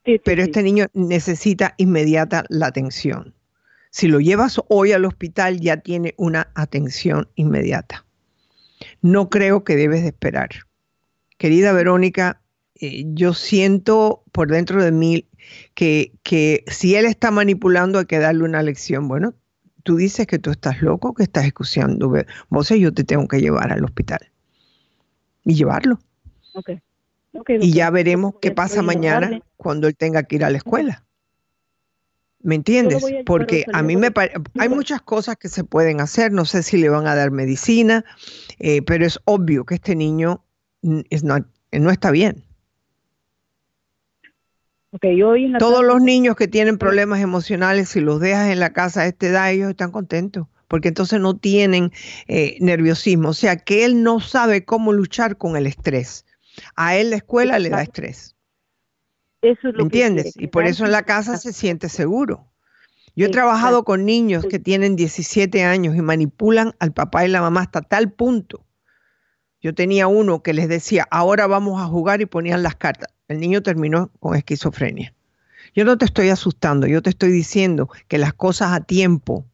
[0.03, 3.33] Pero este niño necesita inmediata la atención.
[3.89, 8.05] Si lo llevas hoy al hospital ya tiene una atención inmediata.
[9.01, 10.49] No creo que debes de esperar.
[11.37, 12.38] Querida Verónica,
[12.79, 15.25] eh, yo siento por dentro de mí
[15.73, 19.07] que, que si él está manipulando hay que darle una lección.
[19.07, 19.33] Bueno,
[19.83, 22.13] tú dices que tú estás loco, que estás escuchando
[22.49, 24.19] voces, yo te tengo que llevar al hospital
[25.43, 25.99] y llevarlo.
[26.53, 26.81] Okay.
[27.61, 31.05] y ya veremos qué pasa mañana cuando él tenga que ir a la escuela.
[32.41, 33.05] ¿Me entiendes?
[33.25, 34.11] Porque a mí me
[34.57, 38.05] hay muchas cosas que se pueden hacer, no sé si le van a dar medicina,
[38.59, 40.43] eh, pero es obvio que este niño
[40.81, 42.45] no está bien.
[45.59, 49.27] Todos los niños que tienen problemas emocionales, si los dejas en la casa a esta
[49.27, 51.91] edad, ellos están contentos, porque entonces no tienen
[52.27, 53.29] eh, nerviosismo.
[53.29, 56.25] O sea, que él no sabe cómo luchar con el estrés.
[56.75, 58.35] A él la escuela le da estrés.
[59.41, 60.33] Eso es lo ¿Entiendes?
[60.35, 62.47] y por eso en la casa se siente seguro.
[63.15, 67.41] Yo he trabajado con niños que tienen 17 años y manipulan al papá y la
[67.41, 68.65] mamá hasta tal punto.
[69.61, 73.39] Yo tenía uno que les decía, ahora vamos a jugar y ponían las cartas el
[73.39, 75.13] niño terminó con esquizofrenia.
[75.75, 79.45] Yo no te estoy asustando, yo te estoy diciendo que las cosas a tiempo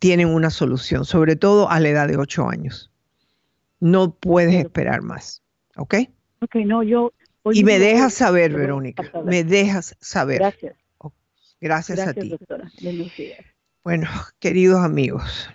[0.00, 2.90] tienen una solución, sobre todo a la edad de 8 años.
[3.80, 5.42] No puedes esperar más,
[5.76, 5.94] ¿ok?
[6.40, 7.12] Ok, no, yo...
[7.52, 10.40] y me dejas saber, Verónica, me dejas saber.
[10.40, 10.76] Gracias.
[11.60, 12.28] Gracias, a ti.
[12.28, 12.70] Doctora.
[13.84, 14.08] Bueno,
[14.40, 15.48] queridos amigos,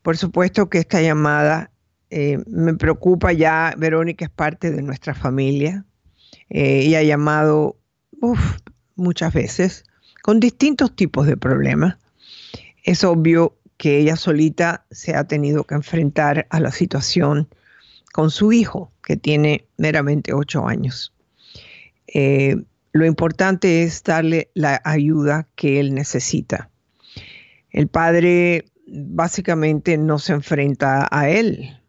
[0.00, 1.70] por supuesto que esta llamada
[2.10, 5.84] eh, me preocupa ya, Verónica es parte de nuestra familia
[6.48, 7.78] eh, y ha llamado
[8.96, 9.84] muchas veces
[10.22, 11.96] con distintos tipos de problemas.
[12.82, 17.48] Es obvio que ella solita se ha tenido que enfrentar a la situación
[18.12, 21.14] con su hijo, que tiene meramente ocho años.
[22.08, 22.56] Eh,
[22.92, 26.70] lo importante es darle la ayuda que él necesita.
[27.70, 31.79] El padre básicamente no se enfrenta a él,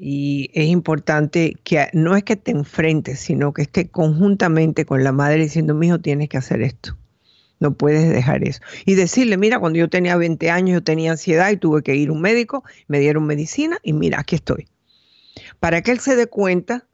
[0.00, 5.12] y es importante que no es que te enfrentes, sino que esté conjuntamente con la
[5.12, 6.96] madre diciendo, mi hijo, tienes que hacer esto.
[7.60, 8.60] No puedes dejar eso.
[8.84, 12.10] Y decirle, mira, cuando yo tenía 20 años yo tenía ansiedad y tuve que ir
[12.10, 14.68] a un médico, me dieron medicina y mira, aquí estoy.
[15.58, 16.86] Para que él se dé cuenta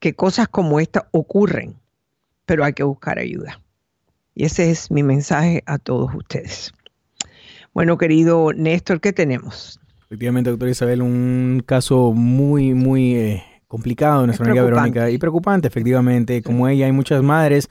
[0.00, 1.76] que cosas como esta ocurren,
[2.46, 3.60] pero hay que buscar ayuda.
[4.34, 6.72] Y ese es mi mensaje a todos ustedes.
[7.72, 9.80] Bueno, querido Néstor, ¿qué tenemos?
[10.14, 15.66] Efectivamente, doctora Isabel, un caso muy, muy eh, complicado de nuestra amiga Verónica y preocupante,
[15.66, 16.40] efectivamente.
[16.40, 17.68] Como ella, hay muchas madres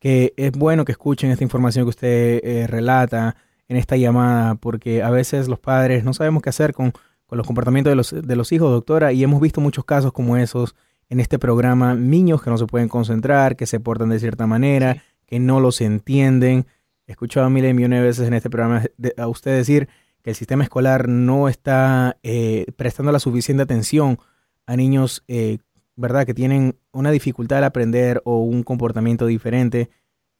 [0.00, 3.36] que es bueno que escuchen esta información que usted eh, relata
[3.68, 6.90] en esta llamada, porque a veces los padres no sabemos qué hacer con,
[7.24, 10.36] con los comportamientos de los, de los hijos, doctora, y hemos visto muchos casos como
[10.36, 10.74] esos
[11.08, 15.04] en este programa, niños que no se pueden concentrar, que se portan de cierta manera,
[15.24, 16.66] que no los entienden.
[17.06, 18.82] He escuchado mil y millones de veces en este programa
[19.16, 19.88] a usted decir
[20.26, 24.18] que el sistema escolar no está eh, prestando la suficiente atención
[24.66, 25.58] a niños, eh,
[25.94, 29.88] ¿verdad?, que tienen una dificultad al aprender o un comportamiento diferente.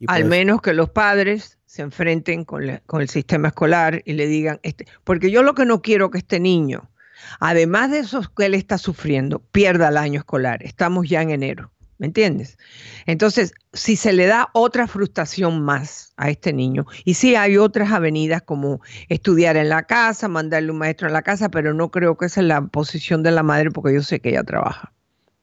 [0.09, 4.27] al pues menos que los padres se enfrenten con, con, el sistema escolar y le
[4.27, 6.91] digan, este, porque yo lo que no quiero que este niño,
[7.39, 10.65] además de eso que él está sufriendo, pierda el año escolar.
[10.65, 11.71] Estamos ya en enero.
[11.99, 12.59] ¿Me entiendes?
[13.07, 17.91] Entonces, si se le da otra frustración más a este niño, y sí hay otras
[17.91, 22.17] avenidas como estudiar en la casa, mandarle un maestro en la casa, pero no creo
[22.17, 24.93] que esa es la posición de la madre porque yo sé que ella trabaja.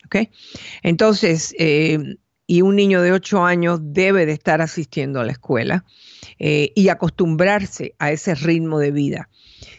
[0.05, 0.29] ¿Ok?
[0.83, 5.85] Entonces, eh, y un niño de 8 años debe de estar asistiendo a la escuela
[6.37, 9.29] eh, y acostumbrarse a ese ritmo de vida.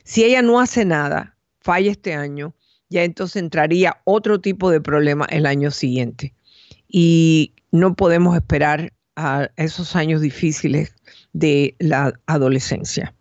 [0.02, 2.54] Si ella no hace nada, falla este año,
[2.88, 6.34] ya entonces entraría otro tipo de problema el año siguiente
[6.96, 10.94] y no podemos esperar a esos años difíciles
[11.32, 13.12] de la adolescencia.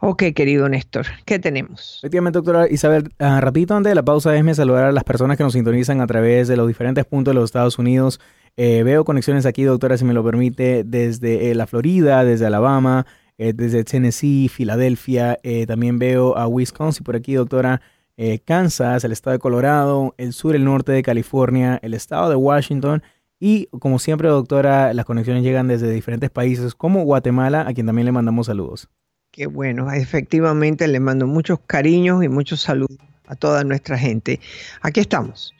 [0.00, 2.00] Ok, querido Néstor, ¿qué tenemos?
[2.00, 5.44] Efectivamente, doctora Isabel, uh, rapidito antes de la pausa, déjeme saludar a las personas que
[5.44, 8.20] nos sintonizan a través de los diferentes puntos de los Estados Unidos.
[8.56, 13.06] Eh, veo conexiones aquí, doctora, si me lo permite, desde eh, la Florida, desde Alabama,
[13.38, 15.38] eh, desde Tennessee, Filadelfia.
[15.68, 17.80] también veo a Wisconsin por aquí, doctora.
[18.16, 22.36] Eh, Kansas, el estado de Colorado, el sur, el norte de California, el estado de
[22.36, 23.02] Washington
[23.40, 28.06] y como siempre, doctora, las conexiones llegan desde diferentes países como Guatemala, a quien también
[28.06, 28.88] le mandamos saludos.
[29.32, 32.96] Qué bueno, efectivamente le mando muchos cariños y muchos saludos
[33.26, 34.40] a toda nuestra gente.
[34.80, 35.54] Aquí estamos.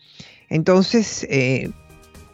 [0.48, 1.70] Entonces, eh,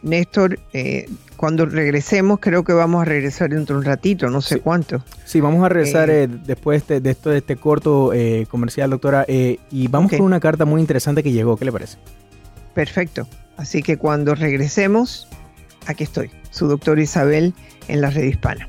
[0.03, 4.59] Néstor, eh, cuando regresemos, creo que vamos a regresar dentro de un ratito, no sé
[4.59, 5.03] cuánto.
[5.25, 8.11] Sí, vamos a regresar eh, eh, después de, esto, de este corto
[8.49, 11.97] comercial, doctora, y vamos con una carta muy interesante que llegó, ¿qué le parece?
[12.73, 13.27] Perfecto.
[13.57, 15.27] Así que cuando regresemos,
[15.85, 17.53] aquí estoy, su doctor Isabel
[17.87, 18.67] en la red hispana.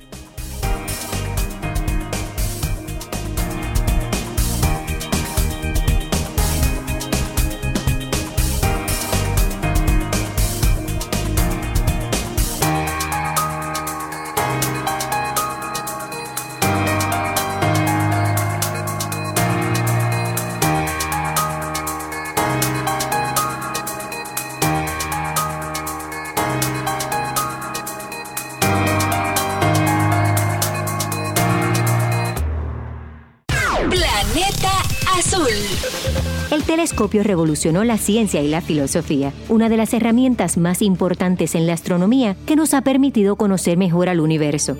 [37.03, 41.73] Telescopio revolucionó la ciencia y la filosofía, una de las herramientas más importantes en la
[41.73, 44.77] astronomía que nos ha permitido conocer mejor al universo.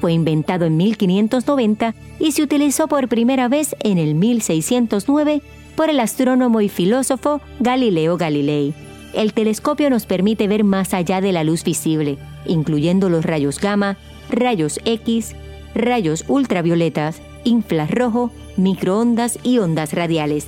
[0.00, 5.42] Fue inventado en 1590 y se utilizó por primera vez en el 1609
[5.76, 8.72] por el astrónomo y filósofo Galileo Galilei.
[9.12, 12.16] El telescopio nos permite ver más allá de la luz visible,
[12.46, 13.98] incluyendo los rayos gamma,
[14.30, 15.36] rayos X,
[15.74, 20.46] rayos ultravioletas, infrarrojo, microondas y ondas radiales.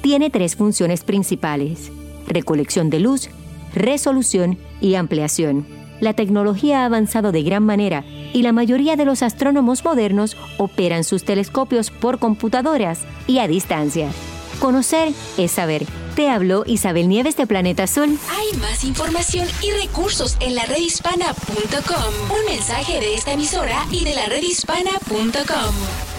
[0.00, 1.92] Tiene tres funciones principales,
[2.26, 3.28] recolección de luz,
[3.74, 5.66] resolución y ampliación.
[6.00, 11.04] La tecnología ha avanzado de gran manera y la mayoría de los astrónomos modernos operan
[11.04, 14.08] sus telescopios por computadoras y a distancia.
[14.58, 15.84] Conocer es saber.
[16.16, 18.18] Te habló Isabel Nieves de Planeta Azul.
[18.30, 22.38] Hay más información y recursos en la redhispana.com.
[22.38, 26.09] Un mensaje de esta emisora y de la redhispana.com.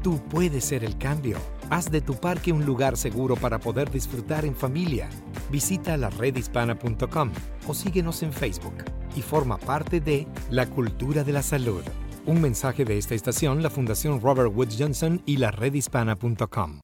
[0.04, 1.38] Tú puedes ser el cambio.
[1.70, 5.10] Haz de tu parque un lugar seguro para poder disfrutar en familia.
[5.50, 7.32] Visita la redhispana.com
[7.68, 8.84] o síguenos en Facebook
[9.16, 11.84] y forma parte de La Cultura de la Salud.
[12.26, 16.82] Un mensaje de esta estación, la Fundación Robert Wood Johnson y la redhispana.com.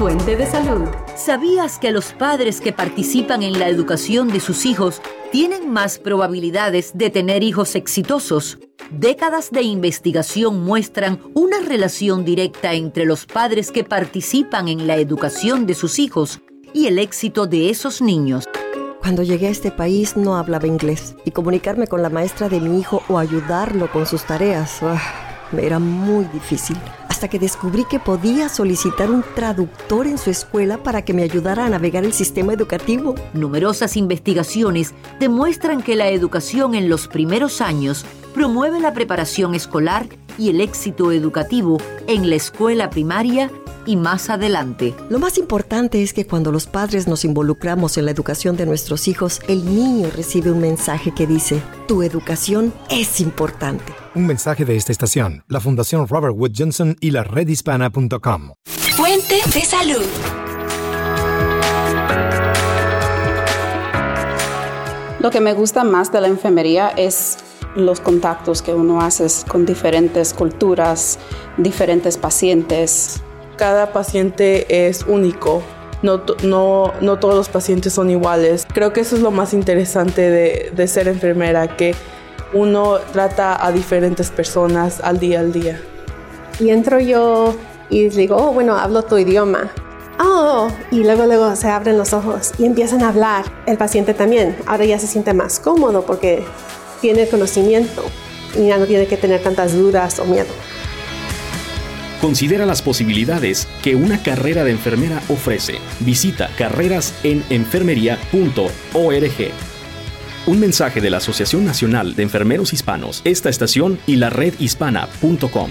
[0.00, 0.88] Fuente de salud.
[1.14, 6.92] ¿Sabías que los padres que participan en la educación de sus hijos tienen más probabilidades
[6.96, 8.58] de tener hijos exitosos?
[8.90, 15.66] Décadas de investigación muestran una relación directa entre los padres que participan en la educación
[15.66, 16.40] de sus hijos
[16.72, 18.48] y el éxito de esos niños.
[19.02, 22.80] Cuando llegué a este país no hablaba inglés y comunicarme con la maestra de mi
[22.80, 24.98] hijo o ayudarlo con sus tareas ah,
[25.52, 26.78] me era muy difícil.
[27.20, 31.66] Hasta que descubrí que podía solicitar un traductor en su escuela para que me ayudara
[31.66, 33.14] a navegar el sistema educativo.
[33.34, 40.06] Numerosas investigaciones demuestran que la educación en los primeros años promueve la preparación escolar
[40.38, 43.50] y el éxito educativo en la escuela primaria
[43.86, 44.94] y más adelante.
[45.08, 49.08] Lo más importante es que cuando los padres nos involucramos en la educación de nuestros
[49.08, 53.92] hijos, el niño recibe un mensaje que dice, tu educación es importante.
[54.14, 58.52] Un mensaje de esta estación, la Fundación Robert Wood Johnson y la redhispana.com.
[58.96, 60.04] Fuente de salud.
[65.20, 67.36] Lo que me gusta más de la enfermería es
[67.76, 71.18] los contactos que uno hace con diferentes culturas,
[71.58, 73.22] diferentes pacientes.
[73.60, 75.62] Cada paciente es único.
[76.00, 78.66] No, no, no todos los pacientes son iguales.
[78.72, 80.30] Creo que eso es lo más interesante
[80.74, 81.94] de, ser enfermera, que
[82.54, 85.78] uno trata a diferentes personas al día al día.
[86.58, 87.54] Y entro yo
[87.90, 89.70] y digo, oh, bueno, hablo tu idioma.
[90.18, 93.44] Oh, y luego, luego se abren los ojos y empiezan a hablar.
[93.66, 94.56] El paciente también.
[94.64, 96.46] Ahora ya se siente más cómodo porque
[97.02, 98.04] tiene conocimiento
[98.56, 100.48] y ya no tiene que tener tantas dudas o miedo.
[102.20, 105.78] Considera las posibilidades que una carrera de enfermera ofrece.
[106.00, 109.52] Visita carrerasenenfermería.org.
[110.46, 115.70] Un mensaje de la Asociación Nacional de Enfermeros Hispanos, esta estación y la redhispana.com.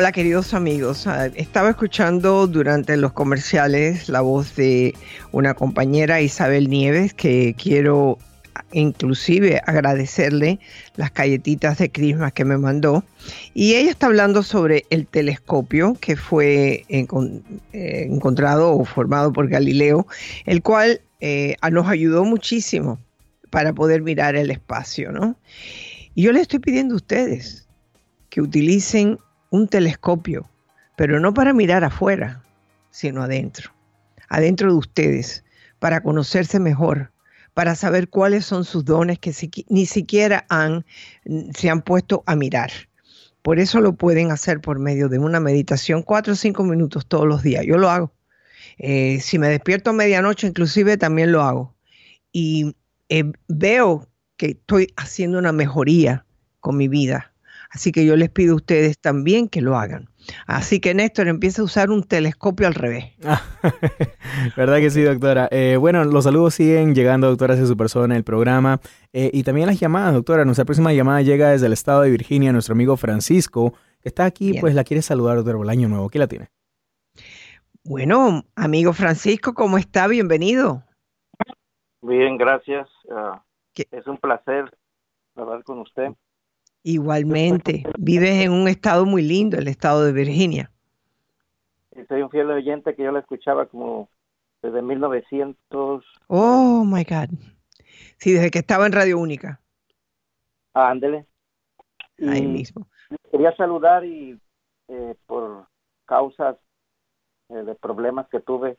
[0.00, 4.94] Hola queridos amigos, Ah, estaba escuchando durante los comerciales la voz de
[5.30, 8.16] una compañera Isabel Nieves que quiero
[8.72, 10.58] inclusive agradecerle
[10.96, 13.04] las galletitas de Christmas que me mandó
[13.52, 17.06] y ella está hablando sobre el telescopio que fue eh,
[17.74, 20.06] encontrado o formado por Galileo,
[20.46, 22.98] el cual eh, nos ayudó muchísimo
[23.50, 25.36] para poder mirar el espacio, ¿no?
[26.14, 27.68] Y yo le estoy pidiendo a ustedes
[28.30, 29.18] que utilicen
[29.50, 30.48] un telescopio,
[30.96, 32.42] pero no para mirar afuera,
[32.90, 33.70] sino adentro,
[34.28, 35.44] adentro de ustedes,
[35.78, 37.12] para conocerse mejor,
[37.54, 39.34] para saber cuáles son sus dones que
[39.68, 40.84] ni siquiera han,
[41.54, 42.70] se han puesto a mirar.
[43.42, 47.26] Por eso lo pueden hacer por medio de una meditación, cuatro o cinco minutos todos
[47.26, 47.64] los días.
[47.64, 48.12] Yo lo hago.
[48.78, 51.74] Eh, si me despierto a medianoche, inclusive también lo hago.
[52.32, 52.76] Y
[53.08, 56.24] eh, veo que estoy haciendo una mejoría
[56.60, 57.29] con mi vida.
[57.70, 60.08] Así que yo les pido a ustedes también que lo hagan.
[60.46, 63.12] Así que Néstor empieza a usar un telescopio al revés.
[64.56, 65.48] ¿Verdad que sí, doctora?
[65.52, 68.80] Eh, bueno, los saludos siguen llegando, doctora, hacia su persona, el programa.
[69.12, 70.44] Eh, y también las llamadas, doctora.
[70.44, 74.58] Nuestra próxima llamada llega desde el estado de Virginia, nuestro amigo Francisco, que está aquí,
[74.60, 76.08] pues la quiere saludar, doctora, por el año nuevo.
[76.08, 76.48] ¿Qué la tiene?
[77.84, 80.08] Bueno, amigo Francisco, ¿cómo está?
[80.08, 80.82] Bienvenido.
[82.02, 82.88] Bien, gracias.
[83.10, 83.42] Ah,
[83.74, 84.76] es un placer
[85.36, 86.08] hablar con usted.
[86.82, 90.70] Igualmente, vives en un estado muy lindo, el estado de Virginia.
[92.08, 94.08] Soy un fiel oyente que yo la escuchaba como
[94.62, 96.04] desde 1900.
[96.28, 97.28] Oh, my God.
[98.18, 99.60] Sí, desde que estaba en Radio Única.
[100.74, 101.26] Ah, ándele.
[102.26, 102.86] Ahí Y mismo.
[103.30, 104.38] Quería saludar y
[104.88, 105.66] eh, por
[106.06, 106.56] causas
[107.48, 108.78] eh, de problemas que tuve,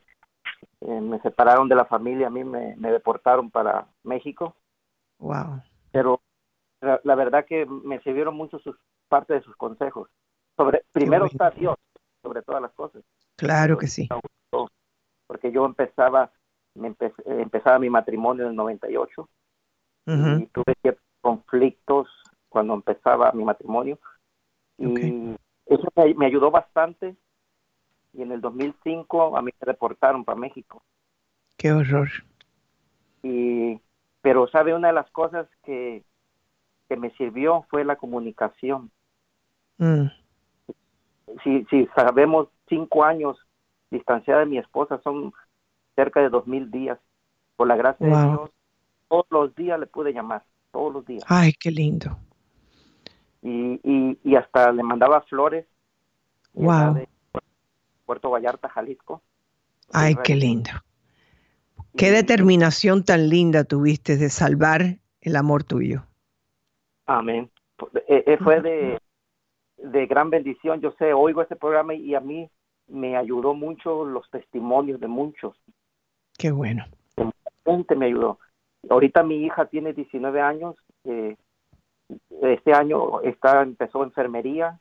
[0.80, 4.56] eh, me separaron de la familia, a mí me, me deportaron para México,
[5.18, 5.62] Wow.
[5.90, 6.21] pero
[6.82, 8.76] la, la verdad que me sirvieron mucho sus
[9.08, 10.10] parte de sus consejos.
[10.56, 11.76] Sobre primero está Dios
[12.22, 13.02] sobre todas las cosas.
[13.36, 14.08] Claro que sí.
[15.26, 16.30] porque yo empezaba
[16.74, 19.28] me empe- empezaba mi matrimonio en el 98
[20.06, 20.28] Ujú.
[20.40, 22.08] y tuve ciertos conflictos
[22.48, 23.98] cuando empezaba mi matrimonio
[24.78, 25.34] y
[25.66, 27.16] eso me, me ayudó bastante
[28.14, 30.82] y en el 2005 a mí me deportaron para México
[31.56, 32.08] Qué horror.
[33.22, 33.80] y
[34.22, 36.04] pero sabe una de las cosas que
[36.92, 38.90] que me sirvió fue la comunicación
[39.78, 40.06] Mm,
[41.42, 43.38] si, si sabemos cinco años
[43.90, 45.32] distanciada de mi esposa son
[45.96, 46.98] cerca de dos mil días
[47.56, 48.28] por la gracia de.
[48.28, 48.50] Dios
[49.08, 52.18] todos los días le pude llamar todos los días Ay, qué lindo.
[53.42, 55.66] y, y, y hasta le mandaba flores
[56.54, 56.94] Wow.
[56.94, 57.08] de
[58.04, 59.22] Puerto Vallarta Jalisco
[59.94, 60.70] Ay, qué lindo.
[61.96, 66.04] Qué determinación tan linda tuviste de salvar el amor tuyo.
[67.06, 67.50] Amén
[68.06, 68.98] Eh, eh, fue de
[69.78, 72.48] de gran bendición yo sé oigo este programa y a mí
[72.88, 75.56] me ayudó mucho los testimonios de muchos
[76.38, 76.84] Qué bueno.
[77.64, 78.38] gente me ayudó.
[78.90, 80.74] Ahorita mi hija tiene 19 años,
[81.04, 81.36] eh,
[82.40, 84.80] este año está empezó enfermería,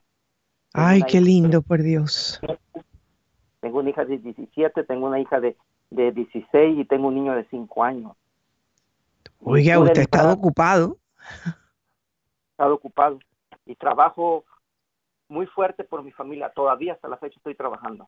[0.73, 2.39] Ay, qué hija- lindo, por Dios.
[3.59, 5.55] tengo una hija de 17, tengo una hija de,
[5.91, 8.13] de 16 y tengo un niño de 5 años.
[9.41, 10.97] Oiga, usted está librar- ocupado.
[12.61, 13.19] Estado ocupado
[13.65, 14.45] y trabajo
[15.27, 16.51] muy fuerte por mi familia.
[16.53, 18.07] Todavía hasta la fecha estoy trabajando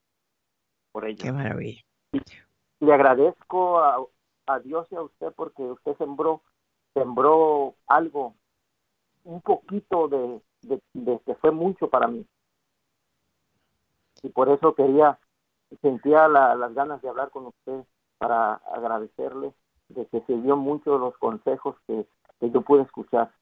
[0.91, 1.23] por ella.
[1.23, 1.81] Qué maravilla.
[2.79, 3.97] Le agradezco a,
[4.45, 6.41] a Dios y a usted porque usted sembró
[6.93, 8.35] sembró algo,
[9.23, 12.23] un poquito de, de, de que fue mucho para mí.
[14.21, 15.17] Y por eso quería,
[15.81, 17.83] sentía la- las ganas de hablar con usted
[18.19, 19.55] para agradecerle
[19.89, 22.05] de que sirvió mucho los consejos que,
[22.39, 23.33] que yo pude escuchar.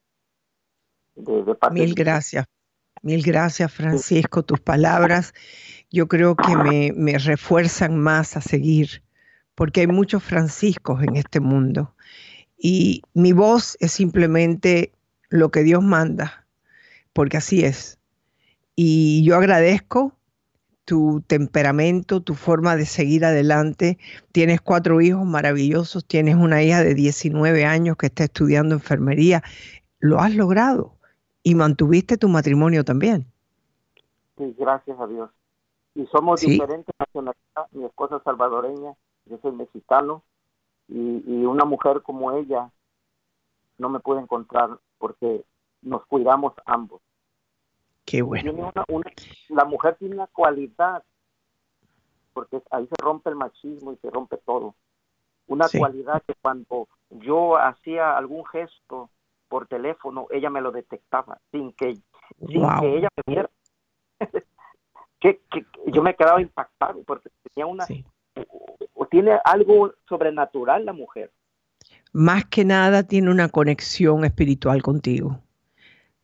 [1.14, 2.46] De, de parte Mil gracias.
[3.02, 4.44] Mil gracias, Francisco.
[4.44, 5.34] Tus palabras
[5.90, 9.02] yo creo que me, me refuerzan más a seguir,
[9.54, 11.94] porque hay muchos Franciscos en este mundo.
[12.56, 14.92] Y mi voz es simplemente
[15.28, 16.46] lo que Dios manda,
[17.12, 17.98] porque así es.
[18.76, 20.16] Y yo agradezco
[20.84, 23.98] tu temperamento, tu forma de seguir adelante.
[24.32, 29.42] Tienes cuatro hijos maravillosos, tienes una hija de 19 años que está estudiando enfermería.
[29.98, 30.98] Lo has logrado
[31.42, 33.26] y mantuviste tu matrimonio también.
[34.38, 35.30] Sí, gracias a Dios.
[35.94, 36.50] Y somos Sí.
[36.52, 37.72] diferentes nacionalidades.
[37.72, 38.94] Mi esposa es salvadoreña,
[39.26, 40.22] yo soy mexicano.
[40.88, 42.70] Y, y una mujer como ella
[43.78, 45.44] no me puede encontrar porque
[45.80, 47.00] nos cuidamos ambos.
[48.04, 48.50] Qué bueno.
[48.52, 49.10] Tiene una- una-
[49.48, 51.02] la mujer tiene una cualidad,
[52.32, 54.74] porque ahí se rompe el machismo y se rompe todo.
[55.46, 55.78] Una Sí.
[55.78, 59.10] cualidad que cuando yo hacía algún gesto
[59.52, 61.96] por teléfono, ella me lo detectaba sin que,
[62.48, 62.80] sin Wow.
[62.80, 63.50] que ella me viera.
[65.20, 65.40] que,
[65.88, 67.84] yo me he quedado impactado porque tenía una
[68.94, 71.30] o tiene algo sobrenatural la mujer.
[72.14, 75.38] Más que nada tiene una conexión espiritual contigo.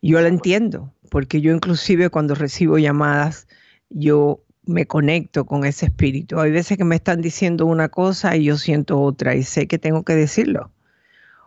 [0.01, 3.47] Yo la entiendo, porque yo inclusive cuando recibo llamadas,
[3.91, 6.39] yo me conecto con ese espíritu.
[6.39, 9.77] Hay veces que me están diciendo una cosa y yo siento otra y sé que
[9.77, 10.71] tengo que decirlo.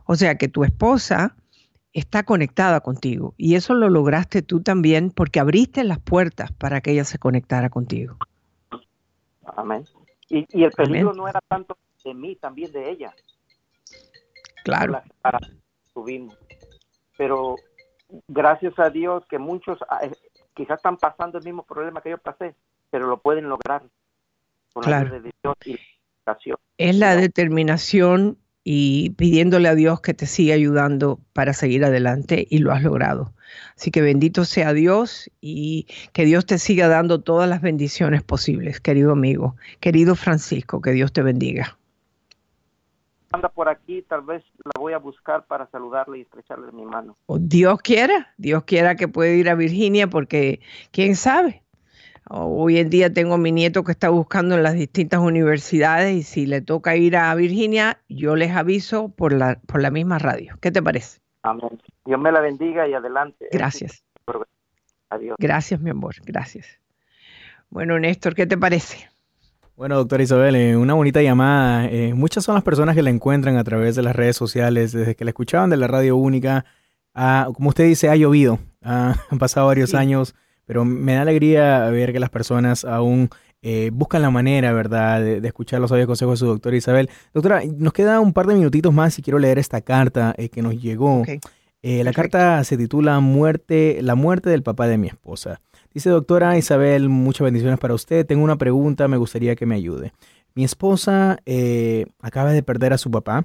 [0.05, 1.35] O sea que tu esposa
[1.93, 6.93] está conectada contigo y eso lo lograste tú también porque abriste las puertas para que
[6.93, 8.17] ella se conectara contigo.
[9.57, 9.85] Amén.
[10.29, 13.15] Y, el peligro no era tanto de mí, también de ella.
[14.65, 15.03] Claro.
[15.93, 16.39] Subimos.
[17.19, 17.57] Pero
[18.29, 20.13] gracias a Dios que muchos ah, eh,
[20.55, 22.55] quizás están pasando el mismo problema que yo pasé,
[22.91, 23.83] pero lo pueden lograr.
[24.81, 25.21] claro.
[26.79, 32.59] es la determinación y pidiéndole a Dios que te siga ayudando para seguir adelante y
[32.59, 33.33] lo has logrado.
[33.77, 38.81] Así que bendito sea Dios y que Dios te siga dando todas las bendiciones posibles,
[38.81, 41.77] querido amigo, querido Francisco, que Dios te bendiga.
[43.33, 47.17] Anda por aquí, tal vez la voy a buscar para saludarle y estrecharle mi mano.
[47.29, 50.61] Dios quiera, Dios quiera que pueda ir a Virginia porque
[50.91, 51.62] quién sabe,
[52.29, 56.23] Hoy en día tengo a mi nieto que está buscando en las distintas universidades y
[56.23, 60.57] si le toca ir a Virginia, yo les aviso por la, por la misma radio.
[60.61, 61.21] ¿Qué te parece?
[61.43, 61.81] Amén.
[62.05, 63.49] Dios me la bendiga y adelante.
[63.51, 64.05] Gracias.
[65.11, 65.37] Adiós.
[65.39, 66.15] Gracias, mi amor.
[66.25, 66.67] Gracias.
[67.69, 69.09] Bueno, Néstor, ¿qué te parece?
[69.77, 71.87] Bueno, doctora Isabel, eh, una bonita llamada.
[71.87, 75.17] Eh, muchas son las personas que la encuentran a través de las redes sociales, desde
[75.17, 76.65] que la escuchaban de la radio única.
[77.15, 78.59] como usted dice, ha llovido.
[78.83, 80.35] han pasado varios años
[80.73, 83.29] pero me da alegría ver que las personas aún
[83.61, 87.11] eh, buscan la manera, ¿verdad?, de, escuchar los sabios consejos de su doctora Isabel.
[87.35, 90.63] Doctora, nos queda un par de minutitos más y quiero leer esta carta eh, que
[90.63, 91.25] nos llegó.
[91.83, 95.61] Eh, la carta se titula Muerte, La muerte del papá de mi esposa.
[95.93, 98.25] Dice, doctora Isabel, muchas bendiciones para usted.
[98.25, 100.15] Tengo una pregunta, me gustaría que me ayude.
[100.55, 101.37] Mi esposa
[102.23, 103.45] acaba de perder a su papá,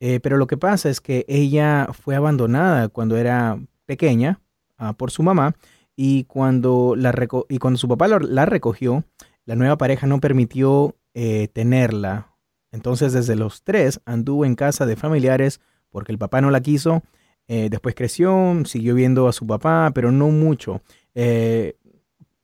[0.00, 4.40] pero lo que pasa es que ella fue abandonada cuando era pequeña
[4.76, 5.54] ah, por su mamá
[5.96, 7.14] y cuando, la
[7.48, 9.04] y cuando su papá la, recogió,
[9.44, 12.32] la nueva pareja no permitió eh, tenerla.
[12.72, 17.02] Entonces desde los tres anduvo en casa de familiares porque el papá no la quiso.
[17.46, 20.80] Eh, después creció, siguió viendo a su papá, pero no mucho,
[21.14, 21.76] eh,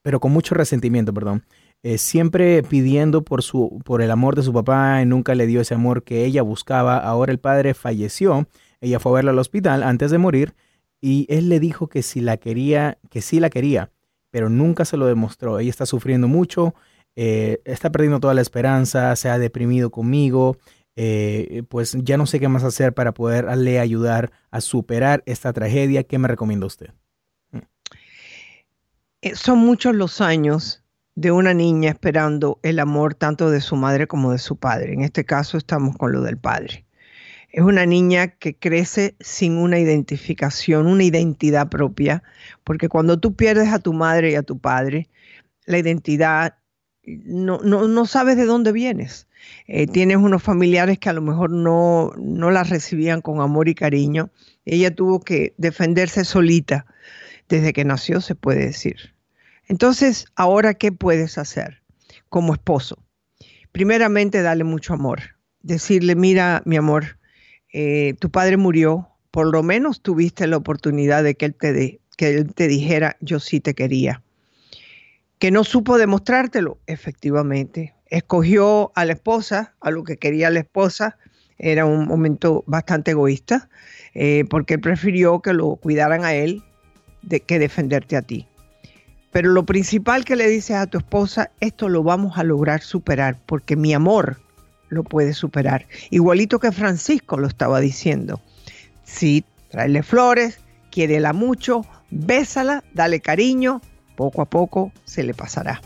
[0.02, 1.44] pero con mucho resentimiento, perdón.
[1.96, 6.04] siempre pidiendo por, su, por el amor de su papá, nunca le dio ese amor
[6.04, 6.98] que ella buscaba.
[6.98, 8.46] Ahora el padre falleció,
[8.80, 10.54] ella fue a verla al hospital antes de morir
[11.00, 13.90] y él le dijo que si la quería, que sí la quería,
[14.30, 15.58] pero nunca se lo demostró.
[15.58, 16.74] Ella está sufriendo mucho,
[17.16, 20.58] eh, está perdiendo toda la esperanza, se ha deprimido conmigo,
[20.96, 26.04] eh, pues ya no sé qué más hacer para poderle ayudar a superar esta tragedia.
[26.04, 26.90] ¿Qué me recomienda usted?
[27.52, 27.58] Mm.
[29.22, 30.82] Eh, son muchos los años
[31.14, 34.92] de una niña esperando el amor tanto de su madre como de su padre.
[34.92, 36.84] En este caso estamos con lo del padre.
[37.52, 42.22] Es una niña que crece sin una identificación, una identidad propia,
[42.62, 45.08] porque cuando tú pierdes a tu madre y a tu padre,
[45.66, 46.54] la identidad
[47.04, 49.26] no, no, sabes de dónde vienes.
[49.66, 53.74] Eh, tienes unos familiares que a lo mejor no, no la recibían con amor y
[53.74, 54.30] cariño.
[54.64, 56.86] Ella tuvo que defenderse solita
[57.48, 59.14] desde que nació, se puede decir.
[59.66, 61.82] Entonces, ahora, ¿qué puedes hacer
[62.28, 62.98] como esposo?
[63.72, 65.20] Primeramente, darle mucho amor.
[65.62, 67.18] Decirle, mira, mi amor,
[67.72, 72.28] eh, tu padre murió, por lo menos tuviste la oportunidad de que él te, que
[72.30, 74.22] él te dijera, yo sí te quería.
[75.38, 77.94] Que no supo demostrártelo, efectivamente.
[78.06, 81.16] Escogió a la esposa, a lo que quería la esposa.
[81.58, 83.68] Era un momento bastante egoísta,
[84.14, 86.62] eh, porque él prefirió que lo cuidaran a él
[87.22, 88.46] de, que defenderte a ti.
[89.30, 93.38] Pero lo principal que le dices a tu esposa, esto lo vamos a lograr superar,
[93.46, 94.38] porque mi amor
[94.90, 95.86] lo puede superar.
[96.10, 98.40] Igualito que Francisco lo estaba diciendo.
[99.04, 100.60] Sí, tráele flores,
[100.90, 103.80] quiérela mucho, bésala, dale cariño,
[104.16, 105.80] poco a poco se le pasará.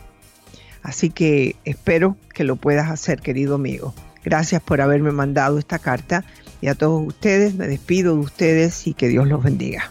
[0.83, 3.95] Así que espero que lo puedas hacer, querido amigo.
[4.25, 6.25] Gracias por haberme mandado esta carta
[6.61, 9.91] y a todos ustedes me despido de ustedes y que Dios los bendiga.